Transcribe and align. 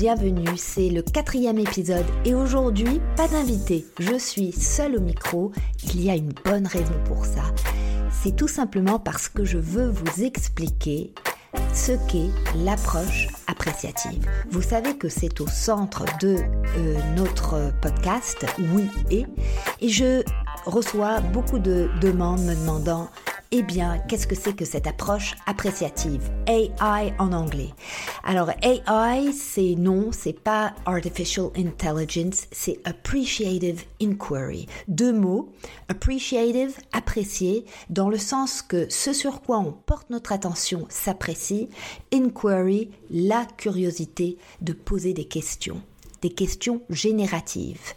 bienvenue, 0.00 0.56
c'est 0.56 0.88
le 0.88 1.02
quatrième 1.02 1.58
épisode 1.58 2.06
et 2.24 2.34
aujourd'hui, 2.34 3.02
pas 3.18 3.28
d'invité, 3.28 3.84
je 3.98 4.16
suis 4.16 4.50
seule 4.50 4.96
au 4.96 5.00
micro, 5.00 5.52
il 5.92 6.02
y 6.02 6.08
a 6.08 6.14
une 6.14 6.32
bonne 6.42 6.66
raison 6.66 6.94
pour 7.04 7.26
ça. 7.26 7.42
C'est 8.10 8.34
tout 8.34 8.48
simplement 8.48 8.98
parce 8.98 9.28
que 9.28 9.44
je 9.44 9.58
veux 9.58 9.90
vous 9.90 10.22
expliquer 10.24 11.12
ce 11.74 11.92
qu'est 12.08 12.30
l'approche 12.64 13.28
appréciative. 13.46 14.26
Vous 14.50 14.62
savez 14.62 14.96
que 14.96 15.10
c'est 15.10 15.38
au 15.42 15.46
centre 15.46 16.06
de 16.22 16.36
euh, 16.78 16.96
notre 17.14 17.70
podcast, 17.82 18.46
oui 18.72 18.86
et, 19.10 19.26
et 19.82 19.88
je 19.90 20.22
reçois 20.70 21.20
beaucoup 21.20 21.58
de 21.58 21.90
demandes 22.00 22.42
me 22.42 22.54
demandant 22.54 23.10
eh 23.52 23.62
bien, 23.62 23.98
qu'est-ce 24.06 24.28
que 24.28 24.36
c'est 24.36 24.52
que 24.54 24.64
cette 24.64 24.86
approche 24.86 25.34
appréciative? 25.44 26.30
AI 26.46 27.12
en 27.18 27.32
anglais. 27.32 27.70
Alors 28.22 28.50
AI, 28.62 29.32
c'est 29.32 29.74
non, 29.76 30.12
c'est 30.12 30.38
pas 30.38 30.72
artificial 30.86 31.50
intelligence, 31.56 32.46
c'est 32.52 32.78
appreciative 32.84 33.82
inquiry. 34.00 34.66
Deux 34.86 35.12
mots, 35.12 35.50
appreciative, 35.88 36.76
apprécier, 36.92 37.64
dans 37.88 38.08
le 38.08 38.18
sens 38.18 38.62
que 38.62 38.88
ce 38.88 39.12
sur 39.12 39.42
quoi 39.42 39.58
on 39.58 39.72
porte 39.72 40.10
notre 40.10 40.30
attention 40.30 40.86
s'apprécie, 40.88 41.68
inquiry, 42.12 42.90
la 43.10 43.46
curiosité 43.56 44.38
de 44.60 44.72
poser 44.72 45.12
des 45.12 45.24
questions, 45.24 45.82
des 46.22 46.30
questions 46.30 46.82
génératives. 46.88 47.94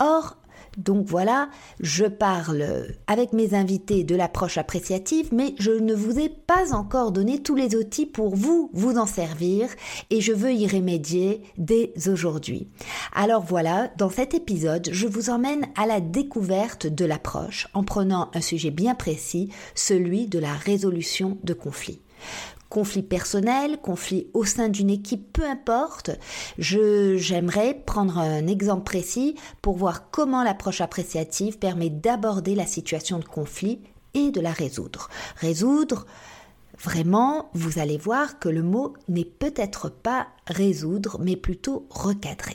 Or, 0.00 0.36
donc 0.78 1.06
voilà, 1.06 1.50
je 1.80 2.06
parle 2.06 2.86
avec 3.06 3.32
mes 3.32 3.54
invités 3.54 4.04
de 4.04 4.16
l'approche 4.16 4.58
appréciative, 4.58 5.28
mais 5.32 5.54
je 5.58 5.70
ne 5.70 5.94
vous 5.94 6.18
ai 6.18 6.28
pas 6.28 6.74
encore 6.74 7.12
donné 7.12 7.42
tous 7.42 7.54
les 7.54 7.76
outils 7.76 8.06
pour 8.06 8.34
vous 8.34 8.70
vous 8.72 8.96
en 8.96 9.06
servir 9.06 9.68
et 10.10 10.20
je 10.20 10.32
veux 10.32 10.52
y 10.52 10.66
remédier 10.66 11.42
dès 11.58 11.92
aujourd'hui. 12.08 12.68
Alors 13.12 13.42
voilà, 13.42 13.90
dans 13.98 14.10
cet 14.10 14.34
épisode, 14.34 14.88
je 14.92 15.06
vous 15.06 15.30
emmène 15.30 15.66
à 15.76 15.86
la 15.86 16.00
découverte 16.00 16.86
de 16.86 17.04
l'approche 17.04 17.68
en 17.74 17.84
prenant 17.84 18.30
un 18.34 18.40
sujet 18.40 18.70
bien 18.70 18.94
précis, 18.94 19.50
celui 19.74 20.26
de 20.26 20.38
la 20.38 20.54
résolution 20.54 21.38
de 21.44 21.52
conflits 21.54 22.00
conflit 22.72 23.02
personnel, 23.02 23.76
conflit 23.82 24.28
au 24.32 24.46
sein 24.46 24.70
d'une 24.70 24.88
équipe, 24.88 25.30
peu 25.34 25.44
importe. 25.44 26.10
J'aimerais 26.56 27.74
prendre 27.74 28.16
un 28.16 28.46
exemple 28.46 28.84
précis 28.84 29.36
pour 29.60 29.76
voir 29.76 30.10
comment 30.10 30.42
l'approche 30.42 30.80
appréciative 30.80 31.58
permet 31.58 31.90
d'aborder 31.90 32.54
la 32.54 32.64
situation 32.64 33.18
de 33.18 33.26
conflit 33.26 33.80
et 34.14 34.30
de 34.30 34.40
la 34.40 34.52
résoudre. 34.52 35.10
Résoudre, 35.36 36.06
vraiment, 36.78 37.50
vous 37.52 37.78
allez 37.78 37.98
voir 37.98 38.38
que 38.38 38.48
le 38.48 38.62
mot 38.62 38.94
n'est 39.06 39.26
peut-être 39.26 39.90
pas 39.90 40.28
résoudre, 40.46 41.18
mais 41.20 41.36
plutôt 41.36 41.86
recadrer. 41.90 42.54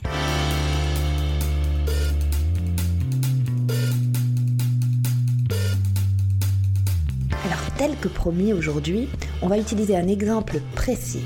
Tel 7.78 7.96
que 7.96 8.08
promis 8.08 8.52
aujourd'hui, 8.52 9.08
on 9.40 9.46
va 9.46 9.56
utiliser 9.56 9.96
un 9.96 10.08
exemple 10.08 10.60
précis, 10.74 11.22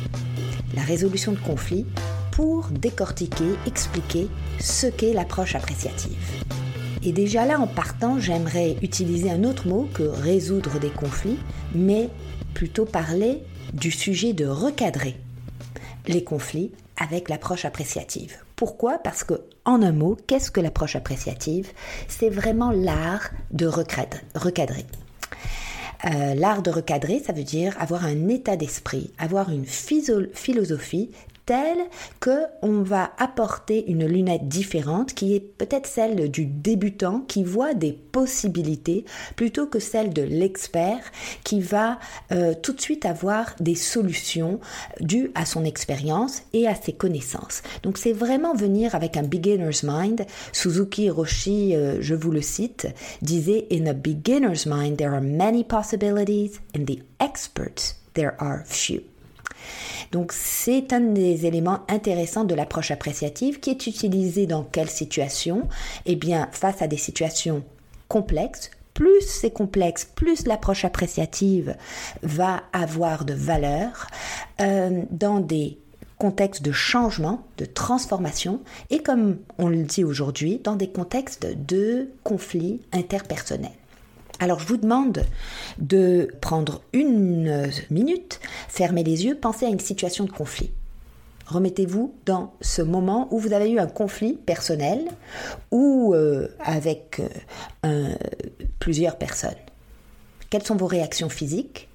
la 0.76 0.82
résolution 0.82 1.32
de 1.32 1.38
conflits, 1.38 1.86
pour 2.30 2.68
décortiquer, 2.68 3.56
expliquer 3.66 4.28
ce 4.60 4.86
qu'est 4.86 5.14
l'approche 5.14 5.54
appréciative. 5.54 6.44
Et 7.02 7.12
déjà 7.12 7.46
là, 7.46 7.58
en 7.58 7.66
partant, 7.66 8.20
j'aimerais 8.20 8.76
utiliser 8.82 9.30
un 9.30 9.44
autre 9.44 9.66
mot 9.66 9.88
que 9.94 10.02
résoudre 10.02 10.78
des 10.78 10.90
conflits, 10.90 11.38
mais 11.74 12.10
plutôt 12.52 12.84
parler 12.84 13.42
du 13.72 13.90
sujet 13.90 14.34
de 14.34 14.46
recadrer 14.46 15.16
les 16.06 16.22
conflits 16.22 16.70
avec 16.98 17.30
l'approche 17.30 17.64
appréciative. 17.64 18.36
Pourquoi? 18.56 18.98
Parce 18.98 19.24
que, 19.24 19.40
en 19.64 19.82
un 19.82 19.92
mot, 19.92 20.18
qu'est-ce 20.26 20.50
que 20.50 20.60
l'approche 20.60 20.96
appréciative? 20.96 21.70
C'est 22.08 22.28
vraiment 22.28 22.70
l'art 22.70 23.30
de 23.52 23.66
recadrer. 23.66 24.84
Euh, 26.04 26.34
l'art 26.34 26.62
de 26.62 26.70
recadrer, 26.70 27.20
ça 27.20 27.32
veut 27.32 27.44
dire 27.44 27.76
avoir 27.78 28.04
un 28.04 28.28
état 28.28 28.56
d'esprit, 28.56 29.12
avoir 29.18 29.50
une 29.50 29.66
philosophie 29.66 31.10
telle 31.46 31.78
que 32.20 32.44
on 32.62 32.82
va 32.82 33.12
apporter 33.18 33.90
une 33.90 34.06
lunette 34.06 34.48
différente 34.48 35.14
qui 35.14 35.34
est 35.34 35.40
peut-être 35.40 35.86
celle 35.86 36.30
du 36.30 36.46
débutant 36.46 37.20
qui 37.20 37.44
voit 37.44 37.74
des 37.74 37.92
possibilités 37.92 39.04
plutôt 39.36 39.66
que 39.66 39.78
celle 39.78 40.12
de 40.12 40.22
l'expert 40.22 41.00
qui 41.44 41.60
va 41.60 41.98
euh, 42.30 42.54
tout 42.60 42.72
de 42.72 42.80
suite 42.80 43.06
avoir 43.06 43.54
des 43.60 43.74
solutions 43.74 44.60
dues 45.00 45.30
à 45.34 45.44
son 45.44 45.64
expérience 45.64 46.42
et 46.52 46.66
à 46.66 46.74
ses 46.74 46.92
connaissances. 46.92 47.62
Donc 47.82 47.98
c'est 47.98 48.12
vraiment 48.12 48.54
venir 48.54 48.94
avec 48.94 49.16
un 49.16 49.22
beginner's 49.22 49.82
mind. 49.82 50.24
Suzuki 50.52 51.04
Hiroshi, 51.04 51.74
euh, 51.74 51.98
je 52.00 52.14
vous 52.14 52.30
le 52.30 52.42
cite, 52.42 52.86
disait 53.20 53.66
In 53.72 53.86
a 53.86 53.92
beginner's 53.92 54.66
mind 54.66 54.96
there 54.96 55.12
are 55.12 55.22
many 55.22 55.64
possibilities, 55.64 56.60
in 56.74 56.84
the 56.84 57.02
experts 57.20 57.96
there 58.14 58.34
are 58.38 58.62
few. 58.64 59.11
Donc 60.10 60.32
c'est 60.32 60.92
un 60.92 61.00
des 61.00 61.46
éléments 61.46 61.80
intéressants 61.88 62.44
de 62.44 62.54
l'approche 62.54 62.90
appréciative 62.90 63.60
qui 63.60 63.70
est 63.70 63.86
utilisé 63.86 64.46
dans 64.46 64.64
quelle 64.64 64.90
situation? 64.90 65.68
Eh 66.06 66.16
bien 66.16 66.48
face 66.52 66.82
à 66.82 66.86
des 66.86 66.96
situations 66.96 67.62
complexes, 68.08 68.70
plus 68.94 69.22
c'est 69.22 69.50
complexe, 69.50 70.04
plus 70.04 70.46
l'approche 70.46 70.84
appréciative 70.84 71.76
va 72.22 72.62
avoir 72.72 73.24
de 73.24 73.34
valeur 73.34 74.06
euh, 74.60 75.02
dans 75.10 75.40
des 75.40 75.78
contextes 76.18 76.62
de 76.62 76.70
changement, 76.70 77.44
de 77.58 77.64
transformation, 77.64 78.60
et 78.90 79.02
comme 79.02 79.38
on 79.58 79.68
le 79.68 79.82
dit 79.82 80.04
aujourd'hui, 80.04 80.60
dans 80.62 80.76
des 80.76 80.88
contextes 80.88 81.48
de 81.66 82.10
conflits 82.22 82.80
interpersonnels. 82.92 83.81
Alors 84.42 84.58
je 84.58 84.66
vous 84.66 84.76
demande 84.76 85.24
de 85.78 86.28
prendre 86.40 86.82
une 86.92 87.70
minute, 87.90 88.40
fermer 88.68 89.04
les 89.04 89.24
yeux, 89.24 89.36
pensez 89.36 89.66
à 89.66 89.68
une 89.68 89.78
situation 89.78 90.24
de 90.24 90.32
conflit. 90.32 90.72
Remettez-vous 91.46 92.12
dans 92.26 92.52
ce 92.60 92.82
moment 92.82 93.28
où 93.30 93.38
vous 93.38 93.52
avez 93.52 93.70
eu 93.70 93.78
un 93.78 93.86
conflit 93.86 94.32
personnel 94.32 95.04
ou 95.70 96.12
euh, 96.12 96.48
avec 96.58 97.22
euh, 97.86 98.16
plusieurs 98.80 99.16
personnes. 99.16 99.54
Quelles 100.50 100.64
sont 100.64 100.74
vos 100.74 100.88
réactions 100.88 101.28
physiques? 101.28 101.88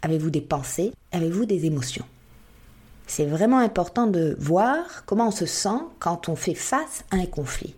Avez-vous 0.00 0.30
des 0.30 0.40
pensées? 0.40 0.94
Avez-vous 1.12 1.44
des 1.44 1.66
émotions? 1.66 2.06
C'est 3.06 3.26
vraiment 3.26 3.58
important 3.58 4.06
de 4.06 4.38
voir 4.40 5.04
comment 5.04 5.28
on 5.28 5.32
se 5.32 5.44
sent 5.44 5.82
quand 5.98 6.30
on 6.30 6.34
fait 6.34 6.54
face 6.54 7.04
à 7.10 7.16
un 7.16 7.26
conflit. 7.26 7.74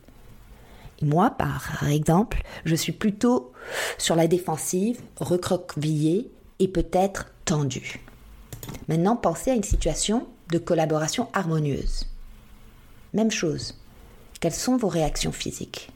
Moi, 1.03 1.31
par 1.31 1.89
exemple, 1.89 2.43
je 2.65 2.75
suis 2.75 2.93
plutôt 2.93 3.53
sur 3.97 4.17
la 4.17 4.27
défensive, 4.27 5.01
recroquevillée 5.17 6.31
et 6.59 6.69
peut-être 6.69 7.33
tendue. 7.45 8.01
Maintenant, 8.89 9.17
pensez 9.17 9.51
à 9.51 9.55
une 9.55 9.63
situation 9.63 10.29
de 10.51 10.59
collaboration 10.59 11.29
harmonieuse. 11.33 12.07
Même 13.15 13.31
chose. 13.31 13.79
Quelles 14.41 14.53
sont 14.53 14.77
vos 14.77 14.89
réactions 14.89 15.33
physiques? 15.33 15.91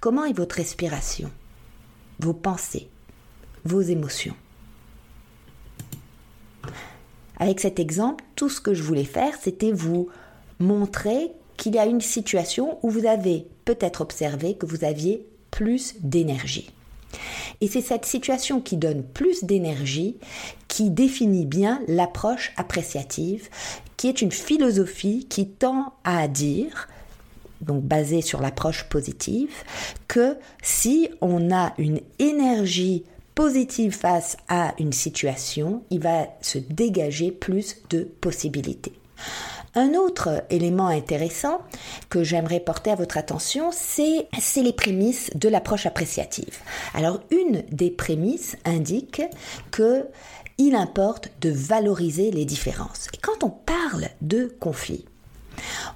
Comment 0.00 0.24
est 0.24 0.36
votre 0.36 0.56
respiration? 0.56 1.30
Vos 2.20 2.34
pensées? 2.34 2.88
Vos 3.64 3.80
émotions? 3.80 4.36
Avec 7.38 7.60
cet 7.60 7.78
exemple, 7.78 8.24
tout 8.36 8.48
ce 8.48 8.60
que 8.60 8.74
je 8.74 8.82
voulais 8.82 9.04
faire, 9.04 9.34
c'était 9.40 9.72
vous 9.72 10.08
montrer 10.58 11.32
qu'il 11.58 11.74
y 11.74 11.78
a 11.78 11.84
une 11.84 12.00
situation 12.00 12.78
où 12.82 12.88
vous 12.88 13.04
avez 13.04 13.46
peut-être 13.66 14.00
observé 14.00 14.54
que 14.54 14.64
vous 14.64 14.84
aviez 14.84 15.26
plus 15.50 15.96
d'énergie. 16.00 16.70
Et 17.60 17.68
c'est 17.68 17.82
cette 17.82 18.04
situation 18.04 18.60
qui 18.60 18.76
donne 18.76 19.02
plus 19.02 19.44
d'énergie 19.44 20.16
qui 20.68 20.90
définit 20.90 21.46
bien 21.46 21.82
l'approche 21.88 22.52
appréciative, 22.56 23.48
qui 23.96 24.08
est 24.08 24.22
une 24.22 24.32
philosophie 24.32 25.26
qui 25.28 25.48
tend 25.48 25.92
à 26.04 26.28
dire, 26.28 26.88
donc 27.60 27.82
basée 27.82 28.22
sur 28.22 28.40
l'approche 28.40 28.84
positive, 28.84 29.50
que 30.06 30.36
si 30.62 31.10
on 31.20 31.50
a 31.50 31.74
une 31.78 32.00
énergie 32.18 33.04
positive 33.34 33.92
face 33.92 34.36
à 34.48 34.74
une 34.78 34.92
situation, 34.92 35.82
il 35.90 36.00
va 36.00 36.26
se 36.40 36.58
dégager 36.58 37.30
plus 37.32 37.76
de 37.90 38.02
possibilités. 38.02 38.92
Un 39.74 39.94
autre 39.94 40.44
élément 40.50 40.88
intéressant 40.88 41.60
que 42.08 42.24
j'aimerais 42.24 42.60
porter 42.60 42.90
à 42.90 42.94
votre 42.94 43.18
attention, 43.18 43.70
c'est 43.72 44.26
les 44.56 44.72
prémices 44.72 45.30
de 45.34 45.48
l'approche 45.48 45.86
appréciative. 45.86 46.58
Alors, 46.94 47.20
une 47.30 47.62
des 47.70 47.90
prémices 47.90 48.56
indique 48.64 49.22
que 49.70 50.06
il 50.58 50.74
importe 50.74 51.30
de 51.40 51.50
valoriser 51.50 52.32
les 52.32 52.44
différences. 52.44 53.06
Quand 53.22 53.44
on 53.44 53.50
parle 53.50 54.08
de 54.22 54.52
conflit, 54.58 55.04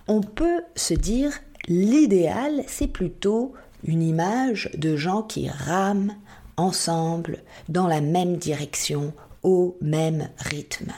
on 0.06 0.20
peut 0.20 0.62
se 0.76 0.94
dire 0.94 1.32
l'idéal, 1.66 2.62
c'est 2.68 2.86
plutôt 2.86 3.54
une 3.84 4.02
image 4.02 4.70
de 4.76 4.96
gens 4.96 5.22
qui 5.22 5.48
rament 5.48 6.14
ensemble 6.56 7.42
dans 7.68 7.88
la 7.88 8.00
même 8.00 8.36
direction, 8.36 9.12
au 9.42 9.76
même 9.80 10.28
rythme. 10.38 10.92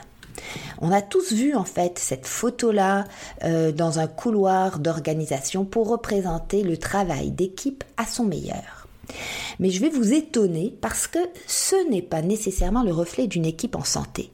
On 0.81 0.92
a 0.92 1.02
tous 1.02 1.32
vu 1.32 1.54
en 1.54 1.64
fait 1.64 1.98
cette 1.98 2.26
photo-là 2.26 3.04
euh, 3.44 3.72
dans 3.72 3.98
un 3.98 4.06
couloir 4.06 4.78
d'organisation 4.78 5.64
pour 5.64 5.88
représenter 5.88 6.62
le 6.62 6.76
travail 6.76 7.31
d'équipe 7.31 7.84
à 7.96 8.06
son 8.06 8.25
meilleur. 8.25 8.88
Mais 9.60 9.70
je 9.70 9.81
vais 9.81 9.90
vous 9.90 10.12
étonner 10.12 10.75
parce 10.81 11.06
que 11.06 11.19
ce 11.46 11.90
n'est 11.90 12.02
pas 12.02 12.22
nécessairement 12.22 12.82
le 12.82 12.92
reflet 12.92 13.26
d'une 13.26 13.44
équipe 13.44 13.76
en 13.76 13.84
santé. 13.84 14.31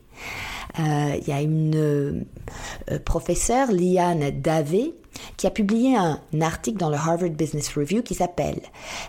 Euh, 0.78 1.16
il 1.20 1.28
y 1.28 1.32
a 1.32 1.40
une 1.42 1.74
euh, 1.76 2.98
professeure, 3.04 3.72
Liane 3.72 4.30
Davé, 4.30 4.94
qui 5.36 5.46
a 5.46 5.50
publié 5.50 5.96
un 5.96 6.20
article 6.40 6.78
dans 6.78 6.90
le 6.90 6.96
Harvard 6.96 7.30
Business 7.30 7.74
Review 7.76 8.02
qui 8.02 8.14
s'appelle 8.14 8.60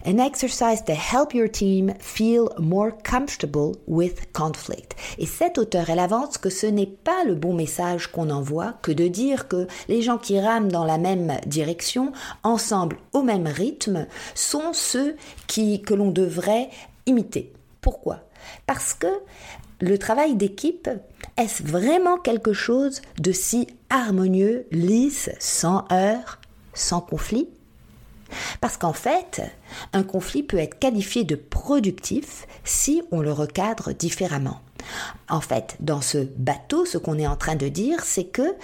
An 0.06 0.18
exercise 0.18 0.84
to 0.86 0.94
help 0.94 1.34
your 1.34 1.50
team 1.50 1.94
feel 2.00 2.50
more 2.58 2.92
comfortable 3.04 3.74
with 3.88 4.32
conflict. 4.34 4.96
Et 5.18 5.26
cette 5.26 5.58
auteure, 5.58 5.90
elle 5.90 6.00
avance 6.00 6.38
que 6.38 6.50
ce 6.50 6.68
n'est 6.68 6.86
pas 6.88 7.24
le 7.26 7.36
bon 7.36 7.54
message 7.54 8.08
qu'on 8.08 8.30
envoie 8.30 8.74
que 8.82 8.92
de 8.92 9.08
dire 9.08 9.48
que 9.48 9.68
les 9.88 10.02
gens 10.02 10.18
qui 10.18 10.40
rament 10.40 10.72
dans 10.72 10.86
la 10.86 10.98
même 10.98 11.38
direction, 11.46 12.12
ensemble 12.44 12.98
au 13.14 13.22
même 13.22 13.48
rythme, 13.48 14.08
sont 14.36 14.74
ceux 14.74 15.16
qui, 15.48 15.82
que 15.82 15.94
l'on 15.94 16.12
devrait 16.12 16.70
imiter. 17.06 17.54
Pourquoi? 17.82 18.20
Parce 18.66 18.94
que 18.94 19.08
le 19.82 19.98
travail 19.98 20.36
d'équipe, 20.36 20.90
est-ce 21.38 21.64
vraiment 21.64 22.18
quelque 22.18 22.54
chose 22.54 23.02
de 23.20 23.32
si 23.32 23.68
harmonieux, 23.90 24.68
lisse, 24.72 25.30
sans 25.40 25.86
heurts, 25.92 26.40
sans 26.74 27.02
conflit 27.02 27.50
Parce 28.62 28.78
qu'en 28.78 28.94
fait, 28.94 29.42
un 29.94 30.04
conflit 30.04 30.44
peut 30.44 30.60
être 30.60 30.78
qualifié 30.78 31.24
de 31.24 31.36
productif 31.36 32.48
si 32.64 33.02
on 33.12 33.22
le 33.22 33.34
recadre 33.34 33.94
différemment. 33.94 34.62
En 35.30 35.42
fait, 35.42 35.78
dans 35.80 36.02
ce 36.02 36.28
bateau, 36.38 36.86
ce 36.86 36.98
qu'on 36.98 37.18
est 37.18 37.28
en 37.28 37.36
train 37.36 37.56
de 37.56 37.68
dire, 37.68 38.04
c'est 38.04 38.26
que 38.26 38.56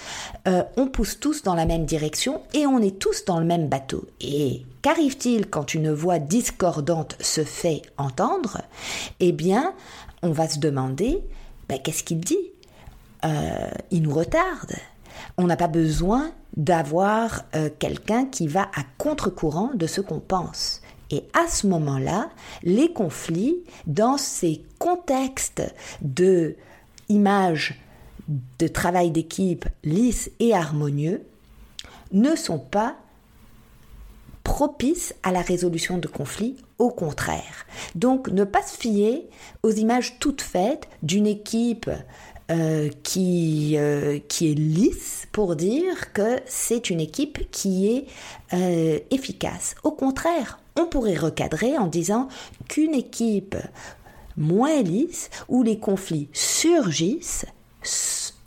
euh, 0.48 0.64
on 0.76 0.88
pousse 0.88 1.20
tous 1.20 1.44
dans 1.44 1.56
la 1.56 1.66
même 1.66 1.86
direction 1.86 2.42
et 2.54 2.66
on 2.66 2.80
est 2.80 3.00
tous 3.00 3.26
dans 3.26 3.40
le 3.40 3.46
même 3.46 3.68
bateau. 3.68 4.08
Et 4.20 4.66
qu'arrive-t-il 4.82 5.48
quand 5.48 5.74
une 5.74 5.92
voix 5.92 6.20
discordante 6.20 7.16
se 7.20 7.44
fait 7.44 7.82
entendre? 7.98 8.62
Eh 9.20 9.32
bien, 9.32 9.74
on 10.22 10.32
va 10.32 10.48
se 10.48 10.60
demander, 10.60 11.20
ben, 11.70 11.80
qu'est-ce 11.80 12.04
qu'il 12.04 12.20
dit? 12.20 12.52
Euh, 13.26 13.70
Il 13.92 14.04
nous 14.04 14.14
retarde. 14.14 14.76
On 15.38 15.46
n'a 15.48 15.58
pas 15.58 15.68
besoin 15.68 16.32
d'avoir 16.56 17.46
euh, 17.56 17.70
quelqu'un 17.80 18.26
qui 18.26 18.48
va 18.48 18.64
à 18.76 18.84
contre-courant 18.98 19.72
de 19.74 19.88
ce 19.88 20.02
qu'on 20.02 20.20
pense. 20.20 20.82
Et 21.10 21.24
à 21.34 21.48
ce 21.48 21.68
moment-là, 21.68 22.30
les 22.64 22.92
conflits, 22.92 23.58
dans 23.86 24.18
ces 24.18 24.64
contextes 24.80 25.64
de 26.02 26.56
images 27.10 27.80
de 28.60 28.68
travail 28.68 29.12
d'équipe 29.12 29.66
lisses 29.84 30.30
et 30.40 30.54
harmonieux, 30.54 31.24
ne 32.12 32.36
sont 32.36 32.60
pas 32.60 32.98
propices 34.48 35.14
à 35.24 35.34
la 35.34 35.42
résolution 35.42 35.98
de 35.98 36.08
conflits 36.08 36.56
au 36.78 36.90
contraire. 36.90 37.66
Donc 37.96 38.30
ne 38.30 38.46
pas 38.46 38.64
se 38.64 38.78
fier 38.78 39.28
aux 39.62 39.72
images 39.72 40.20
toutes 40.20 40.42
faites 40.42 40.88
d'une 41.04 41.28
équipe 41.28 41.90
euh, 42.50 42.90
qui, 43.04 43.74
euh, 43.76 44.20
qui 44.30 44.50
est 44.50 44.56
lisse 44.56 45.28
pour 45.34 45.58
dire 45.58 46.14
que 46.14 46.38
c'est 46.46 46.90
une 46.90 47.02
équipe 47.02 47.52
qui 47.52 47.90
est 47.90 48.06
euh, 48.54 49.00
efficace. 49.12 49.76
Au 49.84 49.92
contraire, 49.92 50.60
on 50.78 50.86
pourrait 50.86 51.18
recadrer 51.18 51.78
en 51.78 51.88
disant 51.88 52.30
qu'une 52.70 52.94
équipe 52.94 53.58
moins 54.38 54.82
lisse, 54.82 55.30
où 55.50 55.62
les 55.62 55.78
conflits 55.78 56.30
surgissent, 56.32 57.46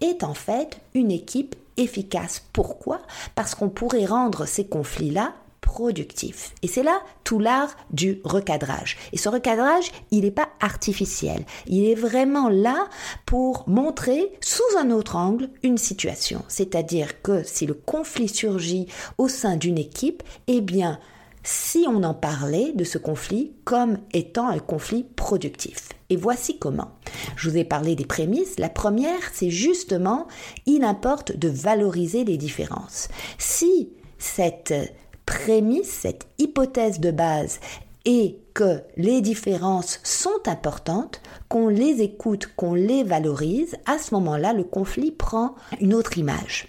est 0.00 0.25
en 0.25 0.35
fait 0.35 0.81
une 0.94 1.11
équipe 1.11 1.56
efficace. 1.76 2.43
Pourquoi? 2.55 3.02
Parce 3.35 3.55
qu'on 3.55 3.69
pourrait 3.69 4.06
rendre 4.06 4.47
ces 4.47 4.67
conflits-là 4.67 5.35
productif. 5.71 6.53
Et 6.63 6.67
c'est 6.67 6.83
là 6.83 7.01
tout 7.23 7.39
l'art 7.39 7.77
du 7.93 8.21
recadrage. 8.25 8.97
Et 9.13 9.17
ce 9.17 9.29
recadrage, 9.29 9.93
il 10.11 10.23
n'est 10.23 10.33
pas 10.33 10.49
artificiel. 10.59 11.45
Il 11.69 11.85
est 11.85 11.95
vraiment 11.95 12.49
là 12.49 12.89
pour 13.25 13.69
montrer 13.69 14.33
sous 14.41 14.65
un 14.81 14.91
autre 14.91 15.15
angle 15.15 15.49
une 15.63 15.79
situation. 15.79 16.45
C'est-à-dire 16.49 17.23
que 17.23 17.45
si 17.45 17.67
le 17.67 17.75
conflit 17.75 18.29
surgit 18.29 18.89
au 19.17 19.29
sein 19.29 19.57
d'une 19.57 19.79
équipe, 19.79 20.25
eh 20.49 20.61
bien, 20.61 20.99
si 21.45 21.87
on 21.87 22.03
en 22.03 22.15
parlait 22.15 22.73
de 22.75 22.83
ce 22.83 22.99
conflit 22.99 23.53
comme 23.65 23.99
étant 24.13 24.49
un 24.49 24.59
conflit 24.59 25.05
productif. 25.05 25.91
Et 26.09 26.17
voici 26.17 26.59
comment. 26.59 26.91
Je 27.37 27.49
vous 27.49 27.57
ai 27.57 27.65
parlé 27.65 27.95
des 27.95 28.07
prémices. 28.07 28.59
La 28.59 28.71
première, 28.71 29.23
c'est 29.33 29.51
justement, 29.51 30.27
il 30.67 30.83
importe 30.83 31.37
de 31.37 31.49
valoriser 31.49 32.25
les 32.25 32.39
différences. 32.39 33.07
Si 33.39 33.91
cette 34.19 34.75
prémisse, 35.31 35.88
cette 35.88 36.27
hypothèse 36.38 36.99
de 36.99 37.12
base 37.12 37.61
est 38.05 38.37
que 38.53 38.81
les 38.97 39.21
différences 39.21 40.00
sont 40.03 40.43
importantes, 40.47 41.23
qu'on 41.49 41.69
les 41.69 42.03
écoute, 42.03 42.49
qu'on 42.56 42.75
les 42.75 43.05
valorise, 43.05 43.77
à 43.87 43.99
ce 43.99 44.12
moment-là, 44.15 44.53
le 44.53 44.65
conflit 44.65 45.12
prend 45.12 45.55
une 45.81 45.94
autre 45.94 46.19
image. 46.19 46.69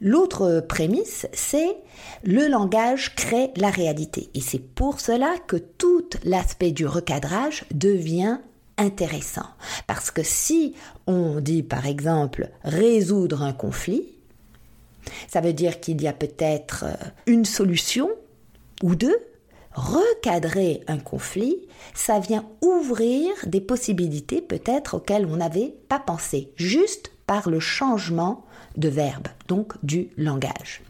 L'autre 0.00 0.64
prémisse, 0.66 1.28
c'est 1.34 1.76
le 2.22 2.48
langage 2.48 3.14
crée 3.16 3.50
la 3.56 3.68
réalité. 3.68 4.30
Et 4.32 4.40
c'est 4.40 4.58
pour 4.58 4.98
cela 4.98 5.34
que 5.46 5.56
tout 5.56 6.08
l'aspect 6.24 6.72
du 6.72 6.86
recadrage 6.86 7.66
devient 7.74 8.38
intéressant. 8.78 9.46
Parce 9.86 10.10
que 10.10 10.22
si 10.22 10.74
on 11.06 11.38
dit 11.38 11.62
par 11.62 11.84
exemple 11.84 12.48
résoudre 12.64 13.42
un 13.42 13.52
conflit, 13.52 14.13
ça 15.28 15.40
veut 15.40 15.52
dire 15.52 15.80
qu'il 15.80 16.00
y 16.02 16.08
a 16.08 16.12
peut-être 16.12 16.84
euh, 16.86 16.94
une 17.26 17.44
solution 17.44 18.10
ou 18.82 18.94
deux. 18.94 19.16
Recadrer 19.72 20.82
un 20.86 20.98
conflit, 20.98 21.66
ça 21.94 22.20
vient 22.20 22.46
ouvrir 22.62 23.32
des 23.46 23.60
possibilités 23.60 24.40
peut-être 24.40 24.98
auxquelles 24.98 25.26
on 25.26 25.36
n'avait 25.36 25.74
pas 25.88 25.98
pensé, 25.98 26.52
juste 26.54 27.10
par 27.26 27.50
le 27.50 27.58
changement 27.58 28.44
de 28.76 28.88
verbe, 28.88 29.28
donc 29.48 29.72
du 29.82 30.10
langage. 30.16 30.82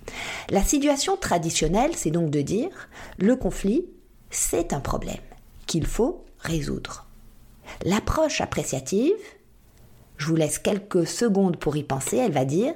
La 0.50 0.62
situation 0.62 1.16
traditionnelle, 1.16 1.92
c'est 1.96 2.10
donc 2.10 2.30
de 2.30 2.42
dire 2.42 2.88
le 3.18 3.36
conflit, 3.36 3.86
c'est 4.30 4.72
un 4.72 4.80
problème 4.80 5.16
qu'il 5.66 5.86
faut 5.86 6.24
résoudre. 6.38 7.06
L'approche 7.84 8.40
appréciative, 8.40 9.14
je 10.16 10.26
vous 10.26 10.36
laisse 10.36 10.58
quelques 10.58 11.06
secondes 11.06 11.56
pour 11.56 11.76
y 11.76 11.82
penser, 11.82 12.16
elle 12.16 12.32
va 12.32 12.44
dire 12.44 12.74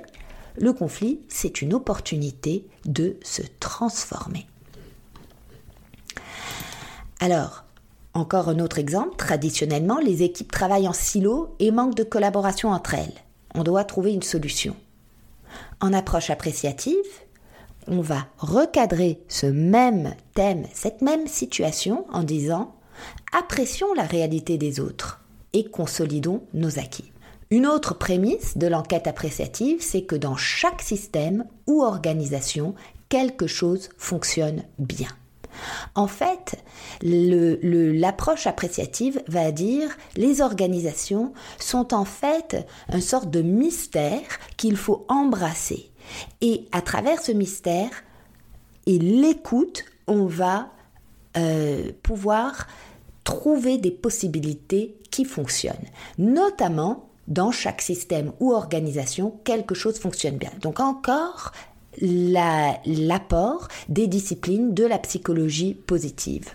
le 0.60 0.72
conflit, 0.72 1.20
c'est 1.28 1.62
une 1.62 1.74
opportunité 1.74 2.66
de 2.84 3.16
se 3.22 3.42
transformer. 3.60 4.46
Alors, 7.20 7.64
encore 8.14 8.48
un 8.48 8.58
autre 8.58 8.78
exemple, 8.78 9.16
traditionnellement, 9.16 9.98
les 9.98 10.22
équipes 10.22 10.50
travaillent 10.50 10.88
en 10.88 10.92
silo 10.92 11.54
et 11.58 11.70
manquent 11.70 11.94
de 11.94 12.04
collaboration 12.04 12.70
entre 12.70 12.94
elles. 12.94 13.14
On 13.54 13.62
doit 13.62 13.84
trouver 13.84 14.12
une 14.12 14.22
solution. 14.22 14.76
En 15.80 15.92
approche 15.92 16.30
appréciative, 16.30 16.94
on 17.86 18.00
va 18.00 18.26
recadrer 18.38 19.20
ce 19.28 19.46
même 19.46 20.14
thème, 20.34 20.66
cette 20.74 21.02
même 21.02 21.26
situation 21.26 22.06
en 22.12 22.22
disant 22.22 22.74
apprécions 23.32 23.94
la 23.94 24.02
réalité 24.02 24.58
des 24.58 24.80
autres 24.80 25.20
et 25.52 25.64
consolidons 25.64 26.42
nos 26.52 26.78
acquis. 26.78 27.12
Une 27.50 27.66
autre 27.66 27.94
prémisse 27.94 28.58
de 28.58 28.66
l'enquête 28.66 29.06
appréciative, 29.06 29.80
c'est 29.80 30.02
que 30.02 30.16
dans 30.16 30.36
chaque 30.36 30.82
système 30.82 31.46
ou 31.66 31.82
organisation, 31.82 32.74
quelque 33.08 33.46
chose 33.46 33.88
fonctionne 33.96 34.64
bien. 34.78 35.08
En 35.94 36.06
fait, 36.06 36.62
l'approche 37.02 38.46
appréciative 38.46 39.22
va 39.28 39.50
dire 39.50 39.96
les 40.14 40.42
organisations 40.42 41.32
sont 41.58 41.94
en 41.94 42.04
fait 42.04 42.66
un 42.90 43.00
sorte 43.00 43.30
de 43.30 43.42
mystère 43.42 44.28
qu'il 44.56 44.76
faut 44.76 45.06
embrasser. 45.08 45.90
Et 46.40 46.66
à 46.70 46.82
travers 46.82 47.20
ce 47.20 47.32
mystère 47.32 47.90
et 48.86 48.98
l'écoute, 48.98 49.84
on 50.06 50.26
va 50.26 50.70
euh, 51.36 51.92
pouvoir 52.02 52.66
trouver 53.24 53.78
des 53.78 53.90
possibilités 53.90 54.96
qui 55.10 55.24
fonctionnent, 55.24 55.74
notamment 56.18 57.07
dans 57.28 57.52
chaque 57.52 57.80
système 57.80 58.32
ou 58.40 58.52
organisation, 58.52 59.38
quelque 59.44 59.74
chose 59.74 59.98
fonctionne 59.98 60.36
bien. 60.36 60.50
Donc 60.60 60.80
encore 60.80 61.52
l'apport 62.00 63.68
des 63.88 64.06
disciplines 64.06 64.74
de 64.74 64.84
la 64.84 64.98
psychologie 64.98 65.74
positive 65.74 66.50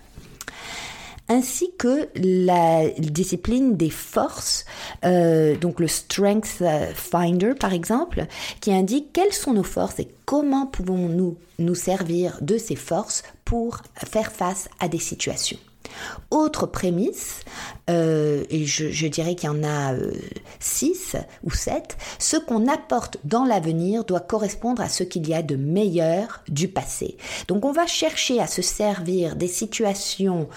ainsi 1.28 1.72
que 1.78 2.08
la 2.14 2.88
discipline 2.98 3.76
des 3.76 3.90
forces, 3.90 4.64
euh, 5.04 5.56
donc 5.56 5.80
le 5.80 5.88
Strength 5.88 6.62
Finder 6.94 7.54
par 7.58 7.72
exemple, 7.72 8.26
qui 8.60 8.72
indique 8.72 9.12
quelles 9.12 9.32
sont 9.32 9.54
nos 9.54 9.62
forces 9.62 9.98
et 10.00 10.08
comment 10.26 10.66
pouvons-nous 10.66 11.38
nous 11.58 11.74
servir 11.74 12.38
de 12.42 12.58
ces 12.58 12.76
forces 12.76 13.22
pour 13.44 13.80
faire 13.94 14.32
face 14.32 14.68
à 14.80 14.88
des 14.88 14.98
situations. 14.98 15.58
Autre 16.30 16.66
prémisse, 16.66 17.40
euh, 17.90 18.44
et 18.50 18.64
je, 18.64 19.06
dirais 19.06 19.34
qu'il 19.34 19.48
y 19.48 19.52
en 19.52 19.62
a 19.62 19.92
euh, 19.92 20.12
six 20.58 21.16
ou 21.42 21.50
sept, 21.50 21.96
ce 22.18 22.36
qu'on 22.36 22.66
apporte 22.66 23.18
dans 23.24 23.44
l'avenir 23.44 24.04
doit 24.04 24.20
correspondre 24.20 24.82
à 24.82 24.88
ce 24.88 25.04
qu'il 25.04 25.28
y 25.28 25.34
a 25.34 25.42
de 25.42 25.56
meilleur 25.56 26.42
du 26.48 26.68
passé. 26.68 27.16
Donc 27.48 27.64
on 27.64 27.72
va 27.72 27.86
chercher 27.86 28.40
à 28.40 28.46
se 28.46 28.62
servir 28.62 29.36
des 29.36 29.48
situations 29.48 30.48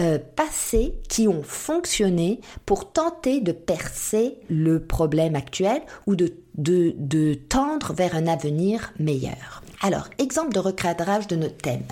euh, 0.00 0.18
passées 0.36 0.94
qui 1.08 1.28
ont 1.28 1.42
fonctionné 1.42 2.40
pour 2.66 2.90
tenter 2.92 3.40
de 3.40 3.52
percer 3.52 4.38
le 4.48 4.84
problème 4.84 5.36
actuel 5.36 5.82
ou 6.06 6.16
de, 6.16 6.34
de, 6.56 6.94
de 6.98 7.34
tendre 7.34 7.92
vers 7.92 8.16
un 8.16 8.26
avenir 8.26 8.92
meilleur. 8.98 9.62
Alors, 9.82 10.08
exemple 10.18 10.52
de 10.52 10.58
recadrage 10.58 11.28
de 11.28 11.36
notre 11.36 11.58
thème. 11.58 11.84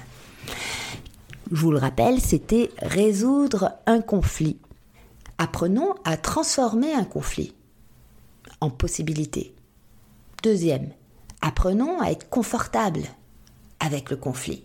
Je 1.52 1.60
vous 1.60 1.70
le 1.70 1.78
rappelle, 1.78 2.18
c'était 2.18 2.70
résoudre 2.78 3.72
un 3.84 4.00
conflit. 4.00 4.56
Apprenons 5.36 5.94
à 6.02 6.16
transformer 6.16 6.94
un 6.94 7.04
conflit 7.04 7.54
en 8.62 8.70
possibilité. 8.70 9.54
Deuxième, 10.42 10.88
apprenons 11.42 12.00
à 12.00 12.10
être 12.10 12.30
confortable 12.30 13.02
avec 13.80 14.08
le 14.08 14.16
conflit. 14.16 14.64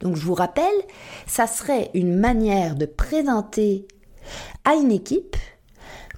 Donc 0.00 0.16
je 0.16 0.22
vous 0.22 0.34
rappelle, 0.34 0.64
ça 1.28 1.46
serait 1.46 1.92
une 1.94 2.16
manière 2.16 2.74
de 2.74 2.86
présenter 2.86 3.86
à 4.64 4.74
une 4.74 4.90
équipe 4.90 5.36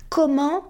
comment 0.09 0.65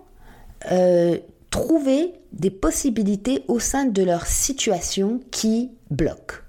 euh, 0.72 1.18
trouver 1.50 2.12
des 2.32 2.50
possibilités 2.50 3.44
au 3.46 3.60
sein 3.60 3.84
de 3.84 4.02
leur 4.02 4.26
situation 4.26 5.20
qui 5.30 5.70
bloque. 5.92 6.43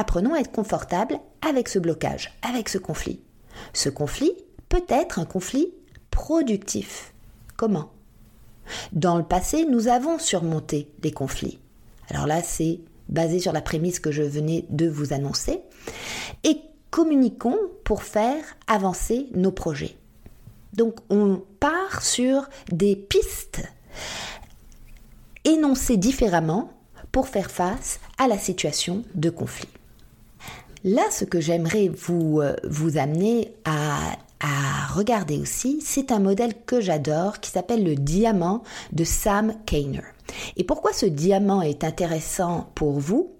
Apprenons 0.00 0.32
à 0.32 0.38
être 0.38 0.50
confortable 0.50 1.18
avec 1.46 1.68
ce 1.68 1.78
blocage, 1.78 2.32
avec 2.40 2.70
ce 2.70 2.78
conflit. 2.78 3.20
Ce 3.74 3.90
conflit 3.90 4.32
peut 4.70 4.82
être 4.88 5.18
un 5.18 5.26
conflit 5.26 5.74
productif. 6.10 7.12
Comment? 7.58 7.90
Dans 8.92 9.18
le 9.18 9.24
passé, 9.24 9.66
nous 9.66 9.88
avons 9.88 10.18
surmonté 10.18 10.88
des 11.00 11.10
conflits. 11.10 11.58
Alors 12.08 12.26
là, 12.26 12.42
c'est 12.42 12.80
basé 13.10 13.40
sur 13.40 13.52
la 13.52 13.60
prémisse 13.60 14.00
que 14.00 14.10
je 14.10 14.22
venais 14.22 14.64
de 14.70 14.88
vous 14.88 15.12
annoncer. 15.12 15.60
Et 16.44 16.62
communiquons 16.90 17.58
pour 17.84 18.02
faire 18.02 18.42
avancer 18.68 19.26
nos 19.34 19.52
projets. 19.52 19.98
Donc 20.72 20.96
on 21.10 21.42
part 21.60 22.00
sur 22.00 22.48
des 22.72 22.96
pistes 22.96 23.60
énoncées 25.44 25.98
différemment 25.98 26.72
pour 27.12 27.28
faire 27.28 27.50
face 27.50 28.00
à 28.16 28.28
la 28.28 28.38
situation 28.38 29.04
de 29.14 29.28
conflit. 29.28 29.68
Là, 30.84 31.02
ce 31.10 31.24
que 31.24 31.40
j'aimerais 31.40 31.88
vous, 31.88 32.40
euh, 32.40 32.56
vous 32.64 32.96
amener 32.96 33.52
à, 33.64 33.98
à 34.40 34.86
regarder 34.94 35.38
aussi, 35.38 35.80
c'est 35.82 36.10
un 36.10 36.18
modèle 36.18 36.54
que 36.64 36.80
j'adore 36.80 37.40
qui 37.40 37.50
s'appelle 37.50 37.84
le 37.84 37.94
diamant 37.94 38.62
de 38.92 39.04
Sam 39.04 39.54
Kainer. 39.66 40.02
Et 40.56 40.64
pourquoi 40.64 40.92
ce 40.92 41.06
diamant 41.06 41.60
est 41.60 41.84
intéressant 41.84 42.70
pour 42.74 42.98
vous? 42.98 43.32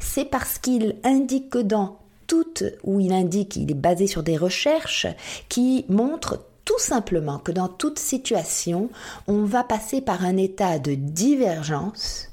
C'est 0.00 0.24
parce 0.24 0.58
qu'il 0.58 0.96
indique 1.04 1.50
que 1.50 1.58
dans 1.58 1.98
toute, 2.26 2.64
où 2.84 2.98
il 3.00 3.12
indique, 3.12 3.56
il 3.56 3.70
est 3.70 3.74
basé 3.74 4.06
sur 4.06 4.22
des 4.22 4.36
recherches 4.36 5.06
qui 5.48 5.84
montrent 5.88 6.44
tout 6.64 6.78
simplement 6.78 7.38
que 7.38 7.52
dans 7.52 7.68
toute 7.68 7.98
situation, 7.98 8.90
on 9.28 9.44
va 9.44 9.62
passer 9.62 10.00
par 10.00 10.24
un 10.24 10.36
état 10.36 10.78
de 10.78 10.94
divergence 10.94 12.30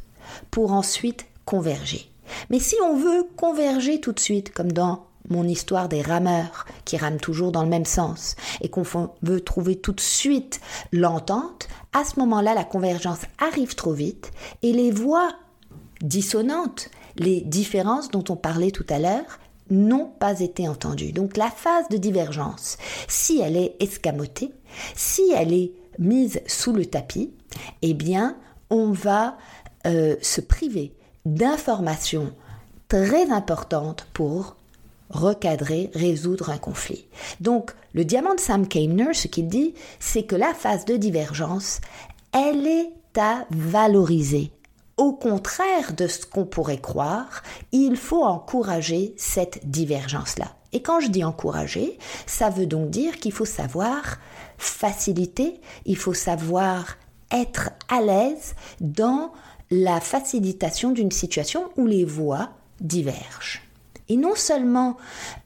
pour 0.50 0.72
ensuite 0.72 1.25
converger. 1.46 2.12
Mais 2.49 2.59
si 2.59 2.75
on 2.83 2.95
veut 2.95 3.27
converger 3.35 3.99
tout 3.99 4.11
de 4.11 4.19
suite, 4.19 4.53
comme 4.53 4.71
dans 4.71 5.05
mon 5.29 5.47
histoire 5.47 5.89
des 5.89 6.01
rameurs 6.01 6.65
qui 6.85 6.97
rament 6.97 7.19
toujours 7.19 7.51
dans 7.51 7.63
le 7.63 7.69
même 7.69 7.85
sens 7.85 8.35
et 8.61 8.69
qu'on 8.69 8.83
veut 9.21 9.41
trouver 9.41 9.77
tout 9.77 9.93
de 9.93 10.01
suite 10.01 10.59
l'entente, 10.91 11.67
à 11.93 12.03
ce 12.03 12.19
moment-là, 12.19 12.53
la 12.53 12.63
convergence 12.63 13.21
arrive 13.39 13.75
trop 13.75 13.93
vite 13.93 14.31
et 14.61 14.73
les 14.73 14.91
voix 14.91 15.31
dissonantes, 16.01 16.89
les 17.15 17.41
différences 17.41 18.09
dont 18.09 18.23
on 18.29 18.35
parlait 18.35 18.71
tout 18.71 18.85
à 18.89 18.99
l'heure, 18.99 19.39
n'ont 19.69 20.07
pas 20.07 20.41
été 20.41 20.67
entendues. 20.67 21.13
Donc 21.13 21.37
la 21.37 21.49
phase 21.49 21.87
de 21.89 21.97
divergence, 21.97 22.77
si 23.07 23.39
elle 23.39 23.55
est 23.55 23.75
escamotée, 23.79 24.51
si 24.95 25.31
elle 25.35 25.53
est 25.53 25.71
mise 25.99 26.41
sous 26.47 26.73
le 26.73 26.85
tapis, 26.85 27.31
eh 27.81 27.93
bien, 27.93 28.37
on 28.69 28.91
va 28.91 29.37
euh, 29.85 30.15
se 30.21 30.41
priver 30.41 30.93
d'informations 31.25 32.33
très 32.87 33.29
importantes 33.29 34.07
pour 34.13 34.55
recadrer, 35.09 35.91
résoudre 35.93 36.49
un 36.49 36.57
conflit. 36.57 37.05
Donc, 37.39 37.71
le 37.93 38.03
diamant 38.03 38.35
de 38.35 38.39
Sam 38.39 38.67
Kainer, 38.67 39.13
ce 39.13 39.27
qu'il 39.27 39.47
dit, 39.47 39.73
c'est 39.99 40.23
que 40.23 40.35
la 40.35 40.53
phase 40.53 40.85
de 40.85 40.97
divergence, 40.97 41.79
elle 42.31 42.65
est 42.65 42.91
à 43.17 43.45
valoriser. 43.51 44.51
Au 44.97 45.13
contraire 45.13 45.93
de 45.93 46.07
ce 46.07 46.25
qu'on 46.25 46.45
pourrait 46.45 46.81
croire, 46.81 47.43
il 47.71 47.95
faut 47.95 48.23
encourager 48.23 49.13
cette 49.17 49.69
divergence-là. 49.69 50.55
Et 50.71 50.81
quand 50.81 50.99
je 50.99 51.07
dis 51.07 51.23
encourager, 51.23 51.97
ça 52.25 52.49
veut 52.49 52.65
donc 52.65 52.89
dire 52.89 53.17
qu'il 53.17 53.31
faut 53.31 53.45
savoir 53.45 54.17
faciliter, 54.57 55.59
il 55.85 55.97
faut 55.97 56.13
savoir 56.13 56.97
être 57.31 57.71
à 57.89 58.01
l'aise 58.01 58.55
dans 58.81 59.31
la 59.73 59.99
facilitation 59.99 60.91
d'une 60.91 61.11
situation 61.11 61.63
où 61.77 61.87
les 61.87 62.05
voix 62.05 62.49
divergent. 62.79 63.61
Et 64.07 64.17
non 64.17 64.35
seulement 64.35 64.97